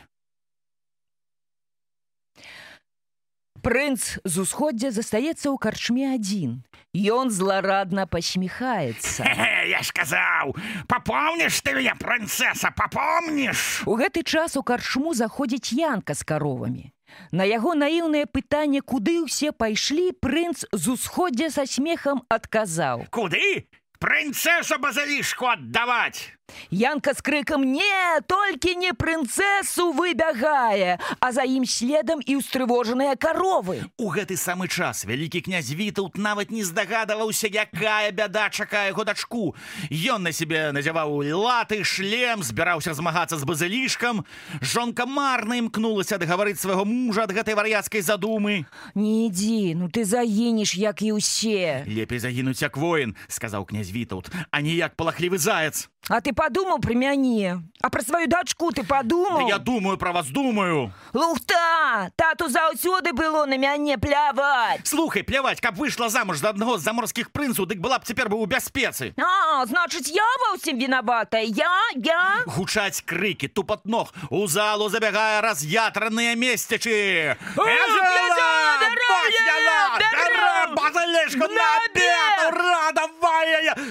Прынц 3.62 4.18
з 4.26 4.42
усходдзя 4.42 4.90
застаецца 4.90 5.46
ў 5.46 5.56
карчме 5.62 6.10
адзін. 6.18 6.66
Ён 6.92 7.30
зларадна 7.30 8.10
пасміхаецца. 8.10 9.22
Я 9.70 9.80
ж 9.86 9.94
казаў, 9.94 10.58
папомніш 10.90 11.62
ты 11.62 11.78
мяне, 11.78 11.94
прынцэса, 11.94 12.74
папомніш? 12.74 13.86
У 13.86 13.94
гэты 13.94 14.26
час 14.26 14.58
у 14.58 14.66
карчму 14.66 15.14
заходзіць 15.14 15.78
янка 15.78 16.18
з 16.18 16.26
каровамі. 16.26 16.90
На 17.30 17.46
яго 17.46 17.78
наіўнае 17.78 18.26
пытанне, 18.26 18.82
куды 18.82 19.22
ўсе 19.22 19.54
пайшлі, 19.54 20.10
прынц 20.18 20.66
з 20.66 20.84
усходдзя 20.98 21.54
са 21.54 21.62
смехам 21.62 22.26
адказаў. 22.26 23.06
Куды? 23.14 23.70
Прынцэсу 24.02 24.82
базалішку 24.82 25.46
аддаваць! 25.46 26.34
Янка 26.72 27.12
з 27.12 27.20
крыкам 27.20 27.64
не, 27.68 28.20
толькі 28.26 28.74
не 28.80 28.92
прынцэсу 28.96 29.92
выбягае, 29.92 30.96
а 31.20 31.32
за 31.32 31.44
ім 31.44 31.68
следам 31.68 32.24
і 32.24 32.40
ўстрывожаныя 32.40 33.12
каровы. 33.20 33.84
У 34.00 34.08
гэты 34.08 34.40
самы 34.40 34.72
час 34.72 35.04
вялікі 35.04 35.44
князь 35.44 35.68
Вітаўт 35.68 36.16
нават 36.16 36.48
не 36.48 36.64
здагадаваўся, 36.64 37.52
якая 37.52 38.08
бяда 38.16 38.48
чакае 38.48 38.88
яго 38.88 39.04
дачку. 39.04 39.52
Ён 39.92 40.24
на 40.24 40.32
сябе 40.32 40.72
назяваў 40.72 41.20
латы, 41.36 41.84
шлем, 41.84 42.40
збіраўся 42.40 42.96
змагацца 42.96 43.36
з 43.36 43.44
базылішкам. 43.44 44.24
Жонка 44.64 45.04
марна 45.04 45.60
імкнулася 45.60 46.16
адгаварыць 46.16 46.60
свайго 46.60 46.88
мужа 46.88 47.28
ад 47.28 47.36
гэтай 47.36 47.52
вар'яцкай 47.52 48.00
задумы. 48.00 48.64
Не 48.96 49.28
ідзі, 49.28 49.76
ну 49.76 49.92
ты 49.92 50.08
загінеш, 50.08 50.72
як 50.72 51.04
і 51.04 51.20
ўсе. 51.20 51.84
Лепей 51.84 52.16
загінуць 52.16 52.64
як 52.64 52.80
воін, 52.80 53.12
сказаў 53.28 53.68
князь 53.68 53.92
Вітаўт, 53.92 54.32
а 54.48 54.64
не 54.64 54.72
як 54.72 54.96
палахлівы 54.96 55.36
заяц. 55.36 55.91
А 56.10 56.18
ты 56.20 56.32
падумаў 56.34 56.78
пры 56.82 56.94
мяне, 56.98 57.62
А 57.82 57.90
пра 57.90 58.02
сваю 58.02 58.26
дачку 58.26 58.70
ты 58.70 58.82
Да 58.82 58.88
падумаў? 59.02 59.48
я 59.48 59.58
думаю 59.58 59.96
пра 59.98 60.12
вас 60.12 60.26
думаю. 60.28 60.92
Лухта, 61.14 62.10
тату 62.16 62.48
заўсёды 62.48 63.12
было 63.12 63.46
на 63.46 63.56
мяне 63.56 63.98
пляваць. 63.98 64.82
Слухай, 64.86 65.22
пляваць, 65.22 65.60
каб 65.60 65.74
выйшла 65.76 66.08
замуж 66.08 66.38
за 66.38 66.50
аднаго 66.50 66.78
з 66.78 66.82
заморскіх 66.82 67.30
прынцаў, 67.30 67.66
дык 67.66 67.78
была 67.78 67.98
б 67.98 68.04
цяпер 68.04 68.28
бы 68.28 68.36
ў 68.38 68.46
бяспецы. 68.46 69.14
А, 69.18 69.64
значыць, 69.66 70.10
я 70.10 70.26
ва 70.42 70.54
ўсім 70.58 70.78
вінаватая. 70.78 71.42
Я, 71.42 71.70
я. 71.94 72.42
Гучаць 72.46 73.02
крыкі, 73.06 73.46
тупат 73.48 73.86
ног. 73.86 74.10
У 74.30 74.46
залу 74.46 74.88
забягае 74.90 75.40
раз'ятраныя 75.42 76.34
месцічы. 76.34 77.36
князёна, 77.54 78.74
даруе, 78.82 79.98
дару! 79.98 80.74
Базалешка 80.74 81.46
на 81.46 81.54
На 81.54 81.76
обед! 81.76 81.94
обед! 81.94 82.52
Ура, 82.52 82.92
давай! 82.92 83.21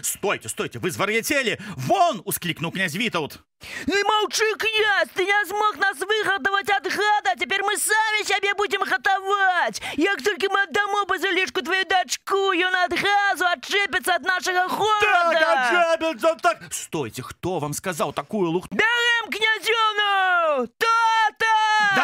Стойте, 0.04 0.50
стойте, 0.50 0.80
вы 0.80 0.92
звар'яцелі! 0.92 1.58
Вон!— 1.78 2.22
усклікнуў 2.26 2.72
князь 2.72 2.96
Вітаўт. 2.96 3.40
Не 3.88 4.04
молчи, 4.04 4.44
князь, 4.58 5.10
ты 5.16 5.26
не 5.26 5.46
смог 5.46 5.78
нас 5.78 5.98
выгадаваць 6.00 6.70
ад 6.74 6.88
гада, 6.88 7.36
цяпер 7.38 7.62
мы 7.62 7.78
самі 7.78 8.24
сябе 8.26 8.54
будзем 8.58 8.82
гатаваць. 8.84 9.82
Як 9.98 10.22
толькі 10.22 10.50
мы 10.50 10.64
аддамо 10.64 11.06
базылішку 11.06 11.62
твою 11.62 11.86
дачку, 11.86 12.54
ён 12.58 12.74
адразу 12.86 13.46
адчэпіцца 13.46 14.16
ад 14.18 14.24
нашага 14.26 14.66
Так, 14.66 14.72
хорада. 14.72 15.46
аджабельца, 15.54 16.36
так! 16.42 16.58
Стойте, 16.74 17.22
хто 17.22 17.60
вам 17.60 17.74
сказаў 17.74 18.14
такую 18.14 18.50
лухту? 18.50 18.74
Бярем 18.76 19.30
князёну! 19.30 20.68
Тата! 20.78 21.31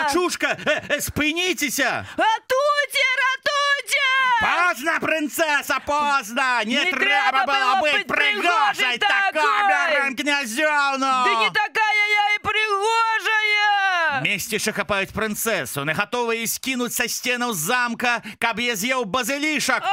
Дачушка, 0.03 0.57
э, 0.65 1.01
спыніцеся! 1.01 2.05
Ратуйте, 2.17 3.05
ратуйте! 3.23 4.05
Поздно, 4.39 4.99
принцесса, 5.01 5.79
поздно! 5.85 6.61
Не, 6.65 6.75
Не 6.85 6.91
треба 6.91 7.45
было 7.45 7.81
пригожей! 7.81 8.03
пригожей 8.05 8.97
Такой 8.99 9.59
берем 9.67 10.15
князёну! 10.15 11.25
Да 11.25 11.33
не 11.43 11.49
такая 11.49 12.05
я 12.09 12.35
и 12.35 12.39
пригожая! 12.39 14.21
Месціша 14.21 14.71
хапаюць 14.71 15.13
прынцэсу, 15.13 15.83
не 15.85 15.93
гатовыя 15.93 16.45
скінуць 16.47 16.93
са 16.93 17.07
сценаў 17.07 17.53
замка, 17.53 18.21
каб 18.39 18.59
я 18.59 18.75
з'еў 18.75 19.05
базылішак. 19.05 19.83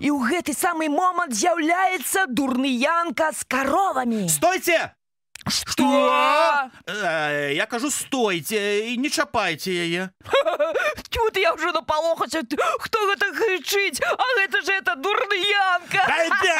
І 0.00 0.08
ў 0.10 0.18
гэты 0.26 0.54
самы 0.54 0.88
момант 0.88 1.34
з'яўляецца 1.34 2.26
дурны 2.26 2.70
янка 2.70 3.30
з 3.32 3.44
каровамі. 3.46 4.28
Стойце! 4.28 4.94
Што? 5.46 6.70
Э, 6.86 7.52
я 7.54 7.66
кажу, 7.66 7.90
стойце 7.90 8.92
і 8.92 8.96
не 8.98 9.10
чапайце 9.10 9.70
яе. 9.74 10.10
Тю 11.10 11.30
ты 11.34 11.40
я 11.42 11.52
ўжо 11.54 11.72
напалохаўся. 11.74 12.42
Хто 12.78 12.98
гэта 13.10 13.26
крычыць? 13.34 13.98
А 14.06 14.26
гэта 14.38 14.62
ж 14.62 14.78
это 14.78 14.94
дурны 14.94 15.38
янка. 15.42 16.04
Да 16.06 16.18
іди 16.24 16.50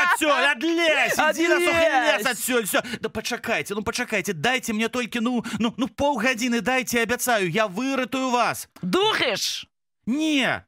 адсюль. 2.26 2.66
Да 3.00 3.08
пачакайце, 3.08 3.74
ну 3.74 3.82
пачакайце, 3.82 4.32
дайце 4.32 4.72
мне 4.72 4.88
толькі, 4.88 5.20
ну, 5.20 5.44
ну, 5.58 5.74
ну 5.76 5.86
паўгадзіны 5.88 6.60
дайце, 6.60 7.02
абяцаю, 7.02 7.50
я 7.50 7.66
выратую 7.66 8.30
вас. 8.30 8.68
Духиш? 8.82 9.66
Не, 10.06 10.64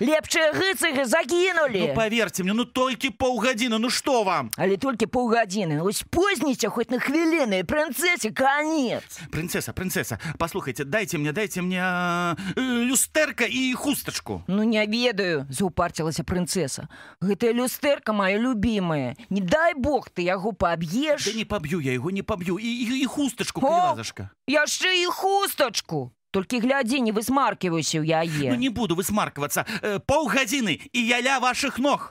Лепшыя 0.00 0.52
рыцары 0.52 1.04
загінулі. 1.04 1.88
ну 1.88 1.94
паверьце 1.94 2.42
мне, 2.42 2.52
ну 2.52 2.64
толькі 2.64 3.10
паўгадзіны, 3.10 3.78
ну 3.78 3.90
што 3.90 4.24
вам? 4.24 4.50
Але 4.56 4.76
толькі 4.76 5.06
паўгадзіны. 5.06 5.82
Ось 5.82 6.04
позніце 6.10 6.68
хоць 6.68 6.90
на 6.90 6.98
хвіліны, 6.98 7.64
прынцэсе 7.64 8.30
канец. 8.32 9.20
Прынцеса, 9.30 9.72
прынцеса, 9.72 10.18
паслухайце, 10.38 10.84
дайце 10.84 11.18
мне, 11.18 11.32
дайце 11.32 11.62
мне 11.62 11.78
э, 11.80 12.34
люстэрка 12.56 13.46
і 13.46 13.72
хустачку. 13.74 14.42
Ну 14.46 14.62
не 14.62 14.84
ведаю, 14.86 15.46
заўпарцілася 15.50 16.24
прынцэса. 16.24 16.88
Гэтая 17.20 17.52
люстэрка 17.52 18.12
моя 18.12 18.38
любимая. 18.38 19.16
Не 19.30 19.40
дай 19.40 19.74
бог 19.74 20.10
ты 20.10 20.22
яго 20.22 20.52
паб'еш. 20.52 21.24
Да 21.24 21.32
не 21.32 21.44
паб'ю 21.44 21.80
я 21.80 21.92
яго, 21.92 22.10
не 22.10 22.22
паб'ю. 22.22 22.58
І, 22.58 22.66
і, 22.66 23.00
і 23.02 23.06
хустачку, 23.06 23.60
О! 23.60 23.68
калязашка. 23.68 24.30
Яшчэ 24.48 25.02
і 25.02 25.06
хустачку. 25.06 26.12
Толькі 26.34 26.58
глядзі, 26.66 26.98
не 26.98 27.12
высмаркивайся 27.14 28.02
ў 28.02 28.10
яе. 28.10 28.50
Ну 28.50 28.58
не 28.58 28.66
буду 28.66 28.98
высмаркавацца. 28.98 29.62
Э, 29.86 30.02
паўгадзіны, 30.02 30.90
і 30.90 30.98
я 30.98 31.22
ля 31.22 31.38
вашых 31.38 31.78
ног. 31.78 32.10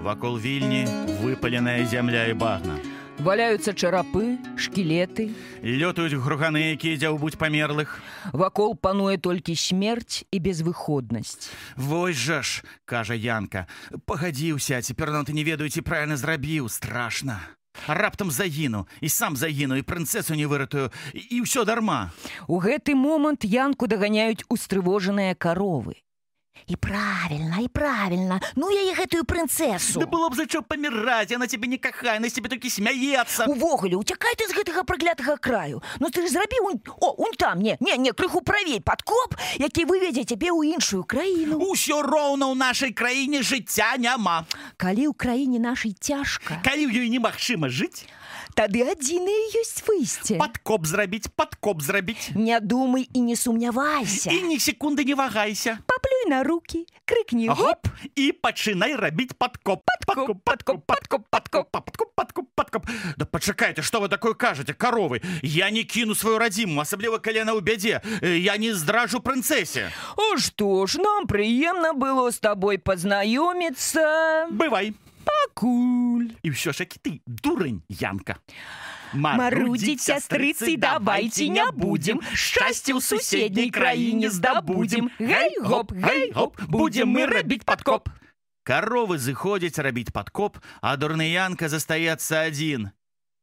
Вакол 0.00 0.40
вільні 0.40 0.88
выпаленая 1.20 1.84
зямля 1.84 2.24
і 2.32 2.40
багна. 2.40 2.80
Валяюцца 3.20 3.76
чарапы, 3.76 4.40
шкілеты. 4.56 5.36
Лётаюць 5.60 6.16
груганы, 6.16 6.72
якія 6.72 6.96
дзяўбуць 6.96 7.36
памерлых. 7.36 8.00
Вакол 8.32 8.80
пануе 8.80 9.20
толькі 9.20 9.52
смерць 9.60 10.24
і 10.32 10.40
безвыходнасць. 10.40 11.52
Вось 11.76 12.16
жа 12.16 12.40
ж, 12.40 12.64
кажа 12.88 13.12
Янка, 13.12 13.68
пагадзіўся, 14.08 14.80
цяпер 14.80 15.12
нам 15.12 15.28
ты 15.28 15.36
не 15.36 15.44
ведаю, 15.44 15.68
ці 15.68 15.84
правільна 15.84 16.16
зрабіў, 16.16 16.72
страшна. 16.72 17.44
Раптам 17.86 18.30
загіну 18.30 18.86
і 19.00 19.08
сам 19.08 19.36
загіну 19.36 19.76
і 19.76 19.82
прынцэсу 19.82 20.34
не 20.38 20.46
выратую 20.46 20.90
і 21.12 21.42
ўсё 21.42 21.64
дарма. 21.64 22.12
У 22.46 22.60
гэты 22.62 22.94
момант 22.94 23.44
янку 23.44 23.86
даганяюць 23.86 24.46
устрывожаныя 24.48 25.34
каровы. 25.34 26.03
І 26.66 26.76
правильно, 26.76 27.56
і 27.62 27.68
правильно. 27.68 28.40
Ну 28.56 28.70
я 28.70 28.82
і 28.82 28.94
гэтую 28.94 29.24
прынцэсу. 29.28 30.00
Да 30.00 30.06
было 30.06 30.30
б 30.30 30.34
за 30.34 30.46
чё 30.48 30.62
паміраць, 30.62 31.28
яна 31.30 31.46
цябе 31.46 31.68
не 31.68 31.76
кахае, 31.76 32.20
на 32.20 32.30
цябе 32.30 32.48
толькі 32.48 32.70
смяецца. 32.70 33.44
Увогуле, 33.52 33.96
уцякай 34.00 34.32
ты 34.38 34.48
з 34.48 34.56
гэтага 34.56 34.84
праклятага 34.88 35.36
краю. 35.36 35.82
Ну 36.00 36.08
ты 36.08 36.24
ж 36.24 36.32
зрабі 36.32 36.56
унь... 36.64 36.80
О, 37.04 37.12
унь 37.20 37.36
там, 37.36 37.60
не, 37.60 37.76
не, 37.80 37.96
не, 37.98 38.12
крыху 38.12 38.40
правей 38.40 38.80
падкоп, 38.80 39.36
які 39.60 39.84
выведзе 39.84 40.24
цябе 40.24 40.54
ў 40.56 40.72
іншую 40.78 41.04
краіну. 41.04 41.60
Усё 41.60 42.00
роўна 42.00 42.48
ў 42.48 42.54
нашай 42.56 42.92
краіне 42.96 43.42
жыцця 43.44 43.98
няма. 44.00 44.46
Калі 44.80 45.10
ў 45.10 45.14
краіне 45.14 45.58
нашай 45.60 45.92
цяжка, 45.92 46.62
Калі 46.64 46.88
ў 46.88 47.04
ёй 47.04 47.12
немагчыма 47.12 47.68
жыць, 47.68 48.08
тады 48.56 48.88
адзінае 48.88 49.52
ёсць 49.60 49.84
выйсце. 49.84 50.38
падкоп 50.40 50.86
зрабіць, 50.86 51.28
падкоп 51.28 51.82
зрабіць. 51.82 52.32
Не 52.32 52.56
думай 52.60 53.04
і 53.12 53.20
не 53.20 53.36
сумнявайся. 53.36 54.30
І 54.30 54.48
ні 54.48 54.56
секунды 54.56 55.04
не 55.04 55.14
вагайся. 55.14 55.78
На 56.26 56.42
руки, 56.42 56.86
крыкні 57.04 57.48
Гоп 57.52 57.86
і 58.16 58.32
пачынай 58.32 58.96
рабіць 58.96 59.36
падкоп. 59.36 59.84
Падкоп, 60.06 60.40
падкоп, 60.44 60.80
падкоп, 60.86 61.26
падкоп. 61.30 61.70
падкоп, 61.70 62.10
падкоп, 62.16 62.46
падкоп. 62.54 62.86
Да 63.16 63.24
пачакайце, 63.24 63.82
што 63.82 64.00
вы 64.00 64.08
такое 64.08 64.34
кажаце, 64.34 64.72
каровы? 64.72 65.20
Я 65.42 65.70
не 65.70 65.84
кіну 65.84 66.14
сваю 66.14 66.38
радзіму, 66.38 66.80
асабліва 66.80 67.18
калі 67.18 67.44
яна 67.44 67.52
ў 67.52 67.60
бядзе. 67.60 68.00
Э, 68.22 68.38
Я 68.38 68.56
не 68.56 68.72
здражу 68.72 69.20
прынцэсе. 69.20 69.90
А 70.16 70.38
што 70.38 70.86
ж, 70.86 70.98
нам 70.98 71.26
прыемна 71.26 71.92
было 71.92 72.32
з 72.32 72.40
табой 72.40 72.78
пазнаёміцца. 72.78 74.48
Бывай. 74.50 74.94
Пакуль. 75.24 76.32
І 76.42 76.50
ўсё 76.52 76.72
ж 76.72 76.84
які 76.88 76.98
ты, 77.00 77.10
дурань, 77.26 77.82
Янка. 77.88 78.40
Марудзіць, 79.14 80.02
сястрыцы, 80.02 80.76
давайце 80.76 81.46
не 81.48 81.64
будзем. 81.72 82.20
Шчасце 82.34 82.92
ў 82.92 83.00
суседняй 83.00 83.70
краіне 83.70 84.30
здабудзем. 84.30 85.10
Гэй, 85.22 85.54
гоп, 85.62 85.94
гэй, 85.94 86.34
гоп, 86.34 86.58
будзем 86.66 87.14
мы 87.14 87.26
рабіць 87.30 87.64
падкоп. 87.64 88.10
Каровы 88.64 89.18
зыходзяць 89.18 89.78
рабіць 89.78 90.10
падкоп, 90.10 90.58
а 90.80 90.96
дурны 90.96 91.30
Янка 91.30 91.68
застаецца 91.68 92.48
адзін. 92.48 92.90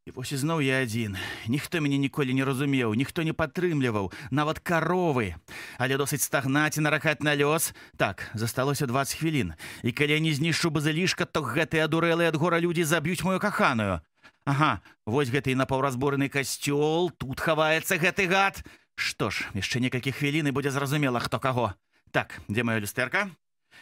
І 0.09 0.11
вось 0.17 0.33
ізноў 0.33 0.65
я 0.65 0.81
адзін. 0.81 1.13
Ніхто 1.45 1.77
мяне 1.77 2.01
ніколі 2.01 2.33
не 2.33 2.41
разумеў, 2.41 2.97
ніхто 2.97 3.21
не 3.21 3.37
падтрымліваў, 3.37 4.09
нават 4.33 4.57
каровы. 4.57 5.37
Але 5.77 5.95
досыць 6.01 6.25
стагнаць 6.25 6.81
і 6.81 6.81
наракаць 6.81 7.21
на 7.21 7.37
лёс. 7.37 7.69
Так, 8.01 8.25
засталося 8.33 8.89
20 8.89 9.21
хвілін. 9.21 9.53
І 9.85 9.93
калі 9.93 10.17
я 10.17 10.19
не 10.19 10.33
знішчу 10.33 10.73
базылішка, 10.73 11.29
то 11.29 11.45
гэтыя 11.45 11.85
адурэлыя 11.85 12.33
ад 12.33 12.35
гора 12.41 12.57
людзі 12.57 12.81
заб'юць 12.81 13.21
мою 13.21 13.37
каханую. 13.37 14.01
Ага, 14.45 14.81
вось 15.05 15.29
гэты 15.29 15.53
напаўразбораны 15.55 16.29
касцёл, 16.29 17.11
тут 17.13 17.39
хаваецца 17.39 17.97
гэты 18.01 18.25
гад. 18.25 18.65
Што 18.97 19.29
ж, 19.29 19.45
яшчэ 19.53 19.79
некалькі 19.79 20.11
хвілін 20.11 20.49
і 20.49 20.55
будзе 20.55 20.73
зразумела, 20.73 21.21
хто 21.21 21.39
каго. 21.39 21.73
Так, 22.11 22.41
дзе 22.49 22.65
маё 22.65 22.81
люстэрка? 22.81 23.29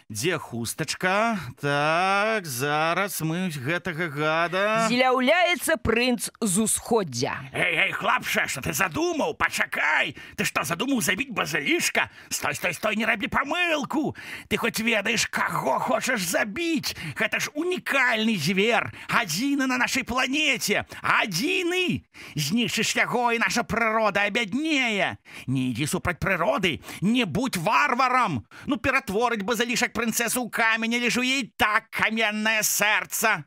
Дзе 0.08 0.38
хустачка? 0.38 1.38
Так, 1.62 2.46
зараз 2.46 3.22
мы 3.22 3.50
гэтага 3.51 4.08
гада. 4.10 4.88
З'яўляецца 4.89 5.77
прынц 5.77 6.32
з 6.41 6.56
усходдзя. 6.63 7.36
Эй, 7.53 7.89
эй, 7.89 7.91
хлапша, 7.91 8.48
што 8.48 8.63
ты 8.63 8.74
задумаў? 8.74 9.36
Пачакай! 9.38 10.15
Ты 10.34 10.46
што 10.46 10.63
задумаў 10.63 11.01
забіць 11.01 11.29
базылішка? 11.29 12.10
Стой, 12.29 12.56
стой, 12.56 12.74
стой, 12.74 12.96
не 12.96 13.06
рабі 13.06 13.27
памылку! 13.27 14.15
Ты 14.50 14.58
хоць 14.58 14.79
ведаеш, 14.79 15.27
каго 15.29 15.77
хочаш 15.77 16.25
забіць? 16.25 16.96
Гэта 17.13 17.38
ж 17.38 17.53
унікальны 17.53 18.34
звер, 18.39 18.89
адзіны 19.13 19.70
на 19.70 19.77
нашай 19.77 20.01
планеце, 20.01 20.89
адзіны! 21.03 22.06
Знішчыш 22.34 22.96
яго 22.98 23.29
і 23.34 23.44
наша 23.46 23.62
прырода 23.62 24.25
абяднее. 24.25 25.22
Не 25.46 25.62
ідзі 25.70 25.86
супраць 25.86 26.18
прыроды, 26.18 26.82
не 27.01 27.25
будь 27.29 27.58
варварам! 27.58 28.46
Ну 28.65 28.77
ператворыць 28.77 29.46
базылішак 29.89 29.93
прынцэсу 29.93 30.46
ў 30.46 30.50
камень, 30.50 30.96
але 30.96 31.10
ж 31.10 31.19
у 31.19 31.24
ей 31.24 31.53
так 31.58 31.89
каменнае 31.89 32.62
сэрца. 32.63 33.43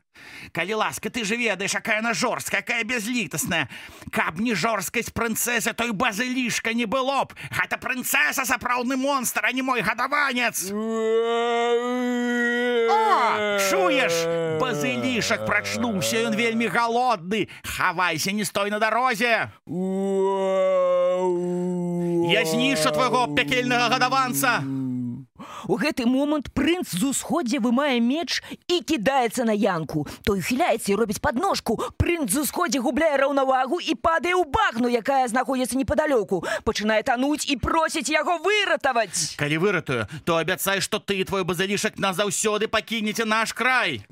Калі 0.53 0.73
ласка, 0.73 1.09
ты 1.09 1.25
же 1.25 1.35
ведаеш, 1.35 1.73
якая 1.73 1.97
яна 1.97 2.13
жорсткая, 2.13 2.61
якая 2.61 2.83
бязлітасная. 2.83 3.67
Каб 4.11 4.39
не 4.39 4.53
жорсткасць 4.53 5.09
прынцэсы, 5.09 5.73
то 5.73 5.83
і 5.85 5.91
базылішка 5.91 6.73
не 6.73 6.85
было 6.85 7.25
б. 7.25 7.33
Гэта 7.49 7.77
прынцэса 7.77 8.45
сапраўдны 8.45 8.95
монстр, 8.95 9.41
а 9.43 9.51
не 9.51 9.61
мой 9.61 9.81
гадаванец. 9.81 10.69
О, 10.71 10.77
чуеш? 13.57 14.13
Базылішак 14.61 15.45
прачнуўся, 15.45 16.29
ён 16.29 16.35
вельмі 16.35 16.67
галодны. 16.67 17.49
Хавайся, 17.63 18.31
не 18.31 18.45
стой 18.45 18.69
на 18.69 18.79
дарозе. 18.79 19.49
Я 22.29 22.45
знішу 22.45 22.91
твайго 22.91 23.27
пякельнага 23.33 23.89
гадаванца. 23.89 24.82
У 25.67 25.77
гэты 25.79 26.05
момант 26.05 26.51
прынц 26.53 26.91
з 26.91 27.03
усходдзя 27.07 27.59
вымае 27.63 27.99
меч 28.03 28.43
і 28.67 28.81
кідаецца 28.81 29.43
на 29.47 29.53
янку. 29.55 30.07
Той 30.23 30.41
хіляецца 30.41 30.91
і 30.91 30.95
робіць 30.99 31.19
падножку. 31.23 31.79
Прынц 31.97 32.31
з 32.35 32.43
усходдзя 32.43 32.81
губляе 32.83 33.17
раўнавагу 33.17 33.79
і 33.79 33.95
падае 33.95 34.35
ў 34.35 34.43
багну, 34.49 34.87
якая 34.91 35.27
знаходзіцца 35.27 35.77
непадалёку. 35.79 36.43
Пачынае 36.67 37.03
тануць 37.03 37.47
і 37.47 37.55
просіць 37.57 38.09
яго 38.11 38.37
выратаваць. 38.43 39.35
Калі 39.39 39.57
выратую, 39.57 40.07
то 40.25 40.35
абяцай, 40.37 40.81
што 40.81 40.99
ты 40.99 41.21
і 41.21 41.23
твой 41.23 41.43
базылішак 41.47 41.95
назаўсёды 41.97 42.67
пакінеце 42.67 43.25
наш 43.25 43.53
край. 43.53 44.03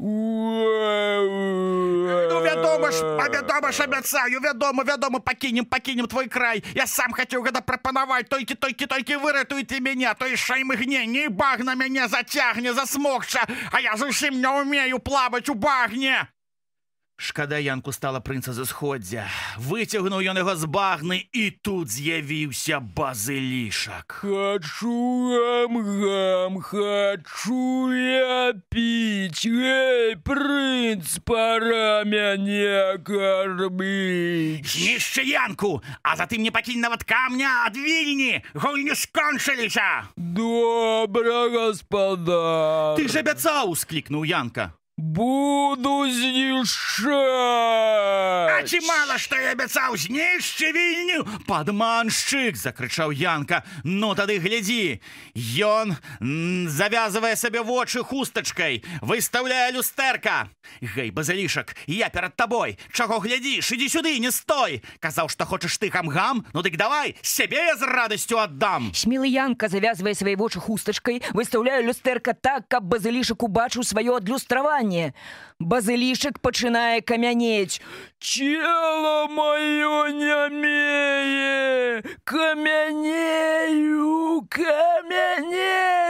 Ну, 2.31 2.37
вядома 2.41 2.91
ж, 2.91 3.03
вядома 3.03 3.71
ж 3.71 3.83
абяцаю, 3.83 4.39
вядома, 4.39 4.83
вядома, 4.83 5.19
пакінем, 5.19 5.65
пакінем 5.65 6.07
твой 6.07 6.27
край. 6.27 6.63
Я 6.75 6.87
сам 6.87 7.11
хацеў 7.11 7.43
гэта 7.43 7.61
прапанаваць, 7.61 8.29
толькі 8.29 8.55
толькі 8.55 8.85
толькі 8.85 9.15
выратуйце 9.15 9.79
мяне, 9.79 10.13
той 10.19 10.35
шаймыгне, 10.35 11.05
не 11.05 11.29
багна 11.41 11.75
мяне 11.75 12.07
зацягне, 12.07 12.73
засмокча, 12.73 13.47
а 13.71 13.81
я 13.81 13.97
зусім 13.97 14.37
не 14.41 14.51
ўмею 14.61 15.01
плаваць 15.01 15.49
у 15.49 15.57
багне. 15.57 16.29
Шкада 17.21 17.59
янку 17.61 17.91
стала 17.93 18.17
прынца 18.17 18.49
з 18.49 18.65
усходдзя. 18.65 19.27
Выцягнуў 19.61 20.25
ён 20.25 20.41
яго 20.41 20.55
з 20.57 20.65
багны 20.65 21.21
і 21.29 21.51
тут 21.61 21.93
з'явіўся 21.93 22.81
базылішак. 22.81 24.25
Хочу 24.25 24.89
гам-гам, 25.29 26.57
хочу 26.65 27.93
я 27.93 28.57
пить. 28.73 29.45
Эй, 29.45 30.17
принц, 30.17 31.21
пора 31.21 32.01
мяне 32.09 32.97
кормить. 33.05 34.65
Знішчы 34.65 35.21
янку, 35.21 35.83
а 36.01 36.17
затым 36.17 36.41
не 36.41 36.49
пакінь 36.49 36.81
нават 36.81 37.05
камня 37.05 37.69
ад 37.69 37.77
вільні, 37.77 38.41
гульні 38.57 38.97
скончыліся. 38.97 40.09
Добра, 40.17 41.53
господа. 41.53 42.97
Ты 42.97 43.05
ж 43.05 43.21
абяцаў, 43.21 43.77
склікнуў 43.77 44.25
янка. 44.25 44.73
Буду 45.01 46.05
знішчаць. 46.13 47.09
А 48.61 48.63
ці 48.63 48.77
мала 48.85 49.17
што 49.17 49.39
я 49.41 49.55
абяцаў 49.57 49.95
знішчы 49.97 50.69
вільню! 50.69 51.23
Падманшчык 51.49 52.53
закрычаў 52.53 53.09
янка. 53.09 53.63
Ну 53.81 54.13
тады 54.13 54.37
глядзі 54.37 55.01
ён 55.65 55.97
завязвае 56.69 57.33
сабе 57.41 57.65
вочы 57.65 58.05
хустачкай 58.05 58.83
выстаўляе 59.01 59.73
люстэрка. 59.73 60.53
Гэй 60.77 61.09
базалішак 61.09 61.73
я 61.89 62.13
перад 62.13 62.37
табой. 62.37 62.77
Чаго 62.93 63.17
глядзіш? 63.17 63.65
Ідзі 63.65 63.89
сюды 63.97 64.13
не 64.21 64.29
стой! 64.29 64.85
Казаў 65.01 65.33
што 65.33 65.49
хочаш 65.49 65.81
ты 65.81 65.89
гам-гам? 65.89 66.45
Ну 66.53 66.61
дык 66.61 66.77
давай 66.77 67.17
сябе 67.25 67.65
я 67.65 67.75
з 67.81 67.89
радасцю 67.89 68.37
аддам! 68.37 68.93
Смелы 68.93 69.25
янка 69.25 69.73
завязвае 69.73 70.13
свае 70.13 70.37
вочы 70.37 70.61
хустачкай, 70.61 71.25
выстаўляе 71.33 71.81
люстэрка 71.81 72.37
так, 72.37 72.69
каб 72.69 72.85
базылішак 72.85 73.41
убачыў 73.41 73.81
сваё 73.81 74.21
адлюстраванне. 74.21 75.17
Базылішак 75.57 76.37
пачынае 76.45 77.01
камянець. 77.01 77.81
Тело 78.51 79.27
мое 79.29 80.11
нямее, 80.11 82.03
камянею, 82.25 84.11
камянею. 85.61 86.01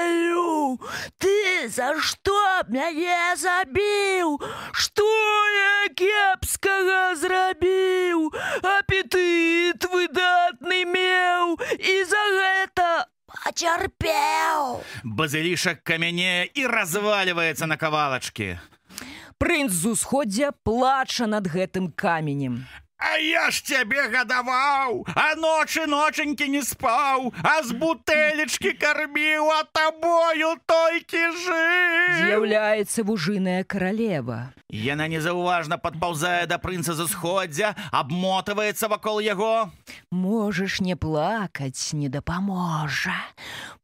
Ты 1.19 1.69
за 1.69 1.93
што 2.01 2.33
мяне 2.67 3.35
забіў? 3.37 4.41
Што 4.73 5.05
я 5.53 5.93
кепскага 5.93 7.13
зрабіў? 7.21 8.33
Апетыт 8.65 9.85
выдатны 9.93 10.81
меў 10.89 11.61
і 11.77 12.03
за 12.09 12.23
гэта 12.39 13.05
Пацярпеў. 13.29 14.81
базылішак 15.05 15.83
камяне 15.83 16.49
і 16.57 16.65
развальваецца 16.65 17.65
на 17.69 17.77
кавалачкі 17.77 18.57
Прынц 19.41 19.73
з 19.73 19.97
усходдзя 19.97 20.51
плача 20.61 21.25
над 21.25 21.47
гэтым 21.49 21.89
каменем. 21.97 22.61
А 23.01 23.17
я 23.17 23.49
ж 23.49 23.65
цябе 23.65 24.03
гадаваў, 24.13 25.01
а 25.17 25.33
ночы 25.33 25.87
ноченькі 25.89 26.45
не 26.45 26.61
спаў, 26.61 27.33
а 27.41 27.65
з 27.65 27.73
бутэлечкі 27.73 28.77
карміў, 28.77 29.49
а 29.49 29.65
табою 29.73 30.53
толькі 30.69 31.23
жыў. 31.41 32.21
З'яўляецца 32.21 33.01
вужыная 33.01 33.65
каралева. 33.65 34.53
Яна 34.69 35.09
незаўважна 35.09 35.81
падпаўзае 35.81 36.45
да 36.45 36.61
прынца 36.61 36.93
з 36.93 37.09
усходдзя, 37.09 37.73
абмотваецца 37.89 38.93
вакол 38.93 39.17
яго. 39.25 39.73
Можаш 40.13 40.77
не 40.85 40.93
плакаць, 40.93 41.97
не 41.97 42.13
дапаможа. 42.13 43.17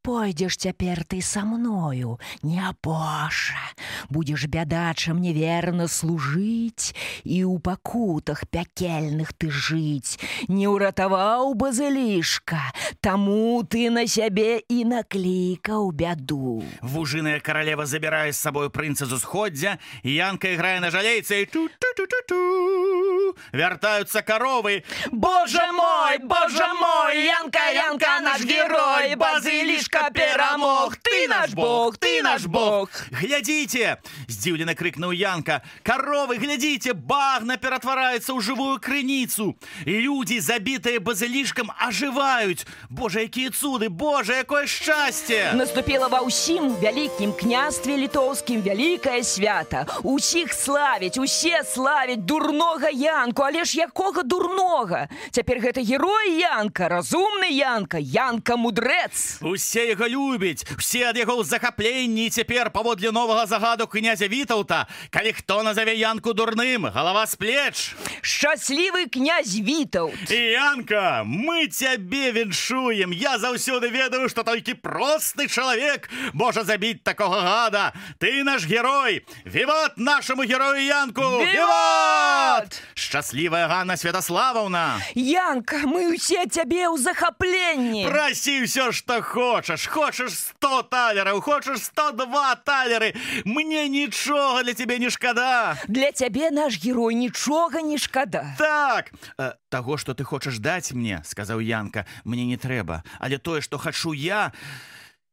Пойдзеш 0.08 0.56
цяпер 0.56 1.04
ты 1.04 1.20
са 1.22 1.44
мною, 1.44 2.16
не 2.40 2.64
апоша. 2.64 3.60
Будзеш 4.08 4.46
бядачам 4.48 5.20
неверна 5.20 5.92
служыць 5.92 6.96
і 7.28 7.44
ў 7.44 7.60
пакутах 7.60 8.48
пякельных 8.48 9.36
ты 9.36 9.52
жыць. 9.52 10.16
Не 10.48 10.72
ўратаваў 10.72 11.52
базылішка, 11.60 12.72
Таму 13.04 13.68
ты 13.68 13.90
на 13.92 14.08
сябе 14.08 14.64
і 14.72 14.88
наклікаў 14.88 15.92
бяду. 15.92 16.64
Вужыная 16.80 17.44
каралева 17.44 17.84
забірае 17.84 18.32
з 18.32 18.40
сабою 18.40 18.72
прынца 18.72 19.04
з 19.04 19.20
усходдзя, 19.20 19.76
Янка 20.08 20.56
іграе 20.56 20.80
на 20.80 20.88
жалейцы 20.88 21.44
і 21.44 21.52
ту-ту-ту-ту-ту. 21.52 23.36
Вяртаюцца 23.52 24.24
каровы. 24.24 24.88
Боже 25.12 25.68
мой, 25.76 26.18
боже 26.24 26.68
мой, 26.80 27.28
Янка, 27.28 27.68
Янка, 27.76 28.20
наш 28.24 28.48
герой, 28.48 29.16
базылішка 29.20 29.97
перамог. 30.14 30.98
Ты 30.98 31.28
наш 31.28 31.54
бог, 31.54 31.98
ты 31.98 32.22
наш 32.22 32.46
бог. 32.46 32.90
Глядзіце! 33.12 33.98
здзіўлена 34.28 34.76
крыкнуў 34.76 35.12
Янка. 35.12 35.62
Каровы, 35.84 36.38
глядзіце, 36.38 36.94
багна 36.94 37.58
ператвараецца 37.58 38.34
ў 38.34 38.40
жывую 38.42 38.78
крыніцу. 38.80 39.56
Людзі, 39.86 40.40
забітыя 40.40 41.00
базылішкам, 41.00 41.72
ажываюць. 41.80 42.68
Божа, 42.90 43.24
якія 43.26 43.50
цуды, 43.52 43.90
Божа, 43.90 44.44
якое 44.44 44.68
шчасце! 44.68 45.52
Наступіла 45.56 46.08
ва 46.08 46.22
ўсім 46.28 46.76
вялікім 46.82 47.34
княстве 47.34 47.98
літоўскім 47.98 48.62
вялікае 48.62 49.24
свята. 49.24 49.86
Усіх 50.04 50.54
славіць, 50.54 51.18
усе 51.18 51.64
славіць 51.64 52.24
дурнога 52.24 52.90
Янку, 52.92 53.44
але 53.44 53.64
ж 53.64 53.80
якога 53.80 54.24
дурнога. 54.24 55.08
Цяпер 55.32 55.60
гэта 55.64 55.82
герой 55.82 56.40
Янка, 56.40 56.88
разумны 56.90 57.50
Янка, 57.52 57.98
Янка 57.98 58.58
мудрэц. 58.58 59.40
Усе 59.42 59.87
яго 59.88 60.08
любяць, 60.08 60.66
усе 60.78 61.10
ад 61.10 61.18
яго 61.18 61.40
ў 61.40 61.44
захапленні 61.48 62.30
цяпер 62.30 62.70
паводле 62.72 63.12
новага 63.12 63.46
загаду 63.46 63.88
князя 63.88 64.28
Вітаўта, 64.28 64.88
калі 65.10 65.34
хто 65.34 65.64
назаве 65.64 65.96
Янку 65.96 66.34
дурным, 66.34 66.88
галава 66.92 67.26
з 67.26 67.36
плеч. 67.36 67.96
Шчаслівы 68.22 69.08
князь 69.08 69.56
Вітаў. 69.60 70.12
Янка, 70.30 71.24
мы 71.26 71.68
цябе 71.68 72.32
віншуем. 72.32 73.12
Я 73.12 73.38
заўсёды 73.38 73.90
ведаю, 73.90 74.30
што 74.30 74.44
толькі 74.44 74.74
просты 74.74 75.48
чалавек 75.48 76.10
можа 76.34 76.64
забіць 76.64 77.04
такога 77.04 77.42
гада. 77.42 77.94
Ты 78.20 78.44
наш 78.44 78.66
герой. 78.66 79.26
Віват 79.46 79.98
нашаму 79.98 80.44
герою 80.44 80.82
Янку. 80.82 81.22
Віват! 81.22 82.82
Шчаслівая 82.96 83.68
Ганна 83.68 83.98
Святаславаўна. 83.98 85.00
Янка, 85.16 85.86
мы 85.86 86.12
ўсе 86.16 86.48
цябе 86.50 86.90
ў 86.90 86.98
захапленні. 86.98 88.08
Прасі 88.10 88.64
ўсё, 88.64 88.92
што 88.92 89.22
хочаш. 89.22 89.67
Хочаш 89.68 90.32
100 90.32 90.88
талераў, 90.88 91.42
хочаш 91.42 91.84
102 91.92 92.56
талеры. 92.64 93.12
Мне 93.44 93.90
нічога 93.92 94.64
для 94.64 94.74
цябе 94.74 95.00
не 95.00 95.10
шкада. 95.10 95.76
Для 95.88 96.12
цябе 96.12 96.52
наш 96.52 96.80
герой 96.80 97.16
нічога 97.16 97.82
не 97.82 97.98
шкада. 97.98 98.56
Так, 98.58 99.12
э, 99.38 99.60
таго, 99.68 99.98
што 99.98 100.14
ты 100.16 100.24
хочаш 100.24 100.60
даць 100.64 100.96
мне, 100.96 101.20
сказаў 101.28 101.60
Янка, 101.60 102.08
мне 102.24 102.46
не 102.46 102.56
трэба, 102.56 103.04
але 103.20 103.38
тое, 103.38 103.60
што 103.60 103.78
хачу 103.78 104.14
я, 104.14 104.54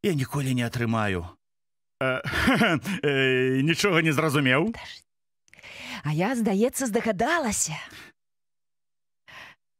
я 0.02 0.14
ніколі 0.14 0.54
не 0.54 0.66
атрымаю. 0.66 1.30
Э, 2.02 2.18
э, 3.06 3.62
нічога 3.62 4.02
не 4.02 4.10
зразумеў. 4.10 4.74
А 6.02 6.10
я, 6.10 6.34
здаецца, 6.34 6.90
здагадалася. 6.90 7.78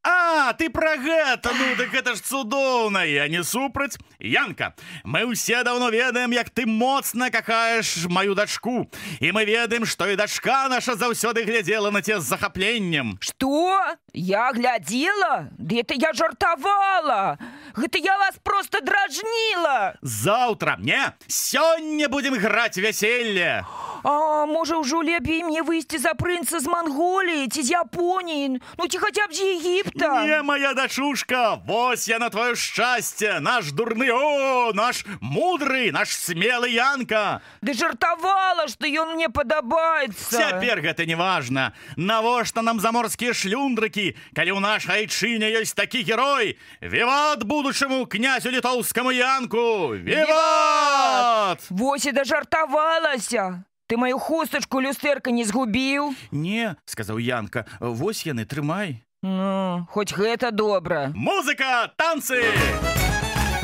А, 0.05 0.14
ты 0.59 0.71
пра 0.71 0.97
гэта, 0.97 1.53
ну 1.53 1.77
так 1.77 1.91
гэта 1.91 2.15
ж 2.15 2.21
цудоўна, 2.21 3.05
я 3.05 3.29
не 3.29 3.43
супраць. 3.45 3.99
Янка, 4.19 4.75
мы 5.05 5.25
ўсе 5.29 5.63
даўно 5.65 5.91
ведаем, 5.91 6.33
як 6.33 6.51
ты 6.51 6.67
моцна 6.67 7.31
какаеш 7.31 8.07
маю 8.09 8.35
дачку. 8.35 8.87
І 9.21 9.33
мы 9.33 9.45
ведаем, 9.45 9.85
што 9.87 10.09
і 10.09 10.17
дачка 10.17 10.69
наша 10.69 10.95
заўсёды 10.95 11.45
глядзела 11.45 11.91
на 11.91 12.03
це 12.03 12.21
з 12.21 12.25
захапленнем. 12.25 13.19
Што? 13.21 13.97
Я 14.13 14.53
глядзела? 14.53 15.49
Ды 15.59 15.83
это 15.83 15.95
я 15.95 16.13
жартавала. 16.13 17.39
Гэта 17.75 17.99
я 17.99 18.19
вас 18.19 18.37
просто 18.43 18.81
дражніла. 18.81 19.95
Заўтра, 20.03 20.77
не, 20.79 21.13
сёння 21.27 22.09
будзем 22.09 22.35
граць 22.35 22.79
вяселле. 22.79 23.67
А 24.05 24.47
можа 24.47 24.77
ўжо 24.79 25.01
лепей 25.03 25.43
мне 25.43 25.63
выйсці 25.65 25.99
за 25.99 26.13
прынца 26.15 26.61
з 26.61 26.69
Манголіі 26.69 27.49
ці 27.49 27.63
з 27.63 27.71
Японіі, 27.73 28.61
ну 28.79 28.83
ці 28.87 28.99
хаця 28.99 29.27
б 29.27 29.33
з 29.33 29.41
Егіпта. 29.41 30.14
Не, 30.23 30.43
моя 30.43 30.75
дачушка, 30.75 31.55
вось 31.67 32.09
я 32.09 32.19
на 32.19 32.31
твоё 32.31 32.55
шчасце, 32.55 33.41
наш 33.41 33.73
дурны, 33.73 34.11
о, 34.13 34.73
наш 34.73 35.05
мудры, 35.21 35.91
наш 35.93 36.11
смелы 36.15 36.69
Янка. 36.71 37.43
Ды 37.61 37.75
жартавала, 37.75 38.69
што 38.69 38.87
ён 38.87 39.15
мне 39.15 39.29
падабаецца. 39.29 40.39
Цяпер 40.39 40.81
гэта 40.81 41.07
не 41.07 41.15
важна. 41.15 41.73
Навошта 41.97 42.63
нам 42.63 42.81
заморскія 42.81 43.35
шлюндрыкі, 43.35 44.17
калі 44.35 44.51
ў 44.55 44.61
нашай 44.61 45.05
айчыне 45.05 45.51
ёсць 45.51 45.75
такі 45.75 46.03
герой? 46.03 46.59
Віват 46.81 47.45
будучаму 47.45 48.07
князю 48.07 48.51
літоўскаму 48.51 49.13
Янку! 49.13 49.97
Віват! 49.97 51.61
Вось 51.71 52.07
і 52.07 52.13
дажартавалася. 52.13 53.65
Ты 53.87 53.99
маю 54.01 54.19
хустачку 54.19 54.81
люстэрка 54.81 55.29
не 55.29 55.45
згубіў? 55.45 56.17
Не, 56.33 56.77
сказаў 56.89 57.21
Янка, 57.21 57.69
вось 57.81 58.25
яны 58.25 58.49
трымай. 58.49 59.04
Ну, 59.27 59.87
хоць 59.89 60.13
гэта 60.13 60.51
добра. 60.53 61.11
Музыка, 61.15 61.91
танцы! 61.97 62.43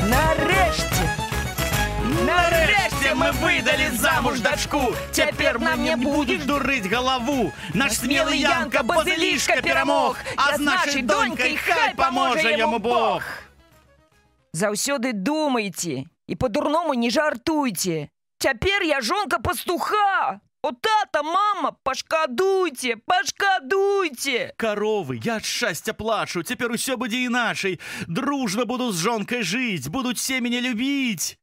Нарэшце! 0.08 1.04
Нарэшце 2.24 3.12
мы 3.12 3.28
выдалі 3.42 3.90
замуж 4.00 4.40
дачку. 4.40 4.80
Цяпер 5.12 5.60
нам 5.60 5.84
не 5.84 5.96
будуць 6.00 6.48
дурыць 6.48 6.88
галаву. 6.88 7.52
Наш 7.74 8.00
смелы 8.00 8.40
Янка 8.40 8.82
базылішка 8.82 9.60
перамог, 9.60 10.16
а 10.36 10.56
з 10.56 10.64
нашай 10.64 11.02
донькай 11.02 11.56
хай 11.56 11.94
паможа 11.94 12.48
яму 12.48 12.78
Бог. 12.78 13.20
Заўсёды 14.56 15.12
думайце 15.12 16.08
і 16.26 16.40
па-дурному 16.40 16.94
не 16.94 17.10
жартуйце. 17.12 18.08
Цяпер 18.38 18.80
я 18.88 19.02
жонка 19.02 19.36
пастуха. 19.44 20.40
О 20.62 20.72
тата, 20.72 21.22
мама, 21.22 21.72
пашкадуйце, 21.82 22.96
пашкадуйце. 23.06 24.52
Каровы, 24.58 25.18
я 25.24 25.36
ад 25.36 25.46
шчасця 25.48 25.94
плачу, 25.94 26.42
цяпер 26.42 26.76
усё 26.76 27.00
будзе 27.00 27.24
іначай. 27.24 27.80
Дружна 28.06 28.68
буду 28.68 28.92
з 28.92 29.00
жонкай 29.00 29.40
жыць, 29.40 29.88
будуць 29.88 30.20
все 30.20 30.40
мяне 30.44 30.60
любіць. 30.60 31.40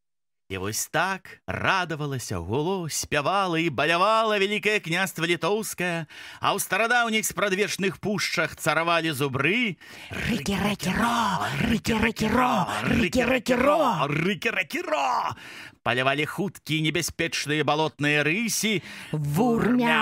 І 0.49 0.57
вось 0.57 0.87
так 0.87 1.41
радавалася, 1.47 2.37
гуло, 2.37 2.89
спявала 2.89 3.59
і 3.59 3.69
балявала 3.69 4.37
вялікае 4.39 4.79
княства 4.79 5.27
літоўскае, 5.27 6.05
а 6.39 6.55
ў 6.55 6.61
старадаўніх 6.63 7.25
спрадвечных 7.27 7.99
пушчах 7.99 8.55
царавалі 8.55 9.11
зубры, 9.11 9.75
Рыкі-рэкі-ро, 10.13 11.43
рыкі-рэкі-ро, 11.67 12.53
рыкі-рэкі-ро. 12.85 14.07
рыкі-рэкі-ро! 14.07 15.35
Палявалі 15.87 16.25
хуткія 16.27 16.83
небяспечныя 16.83 17.63
балотныя 17.63 18.19
рысі, 18.27 18.83
Вурмя 19.15 19.95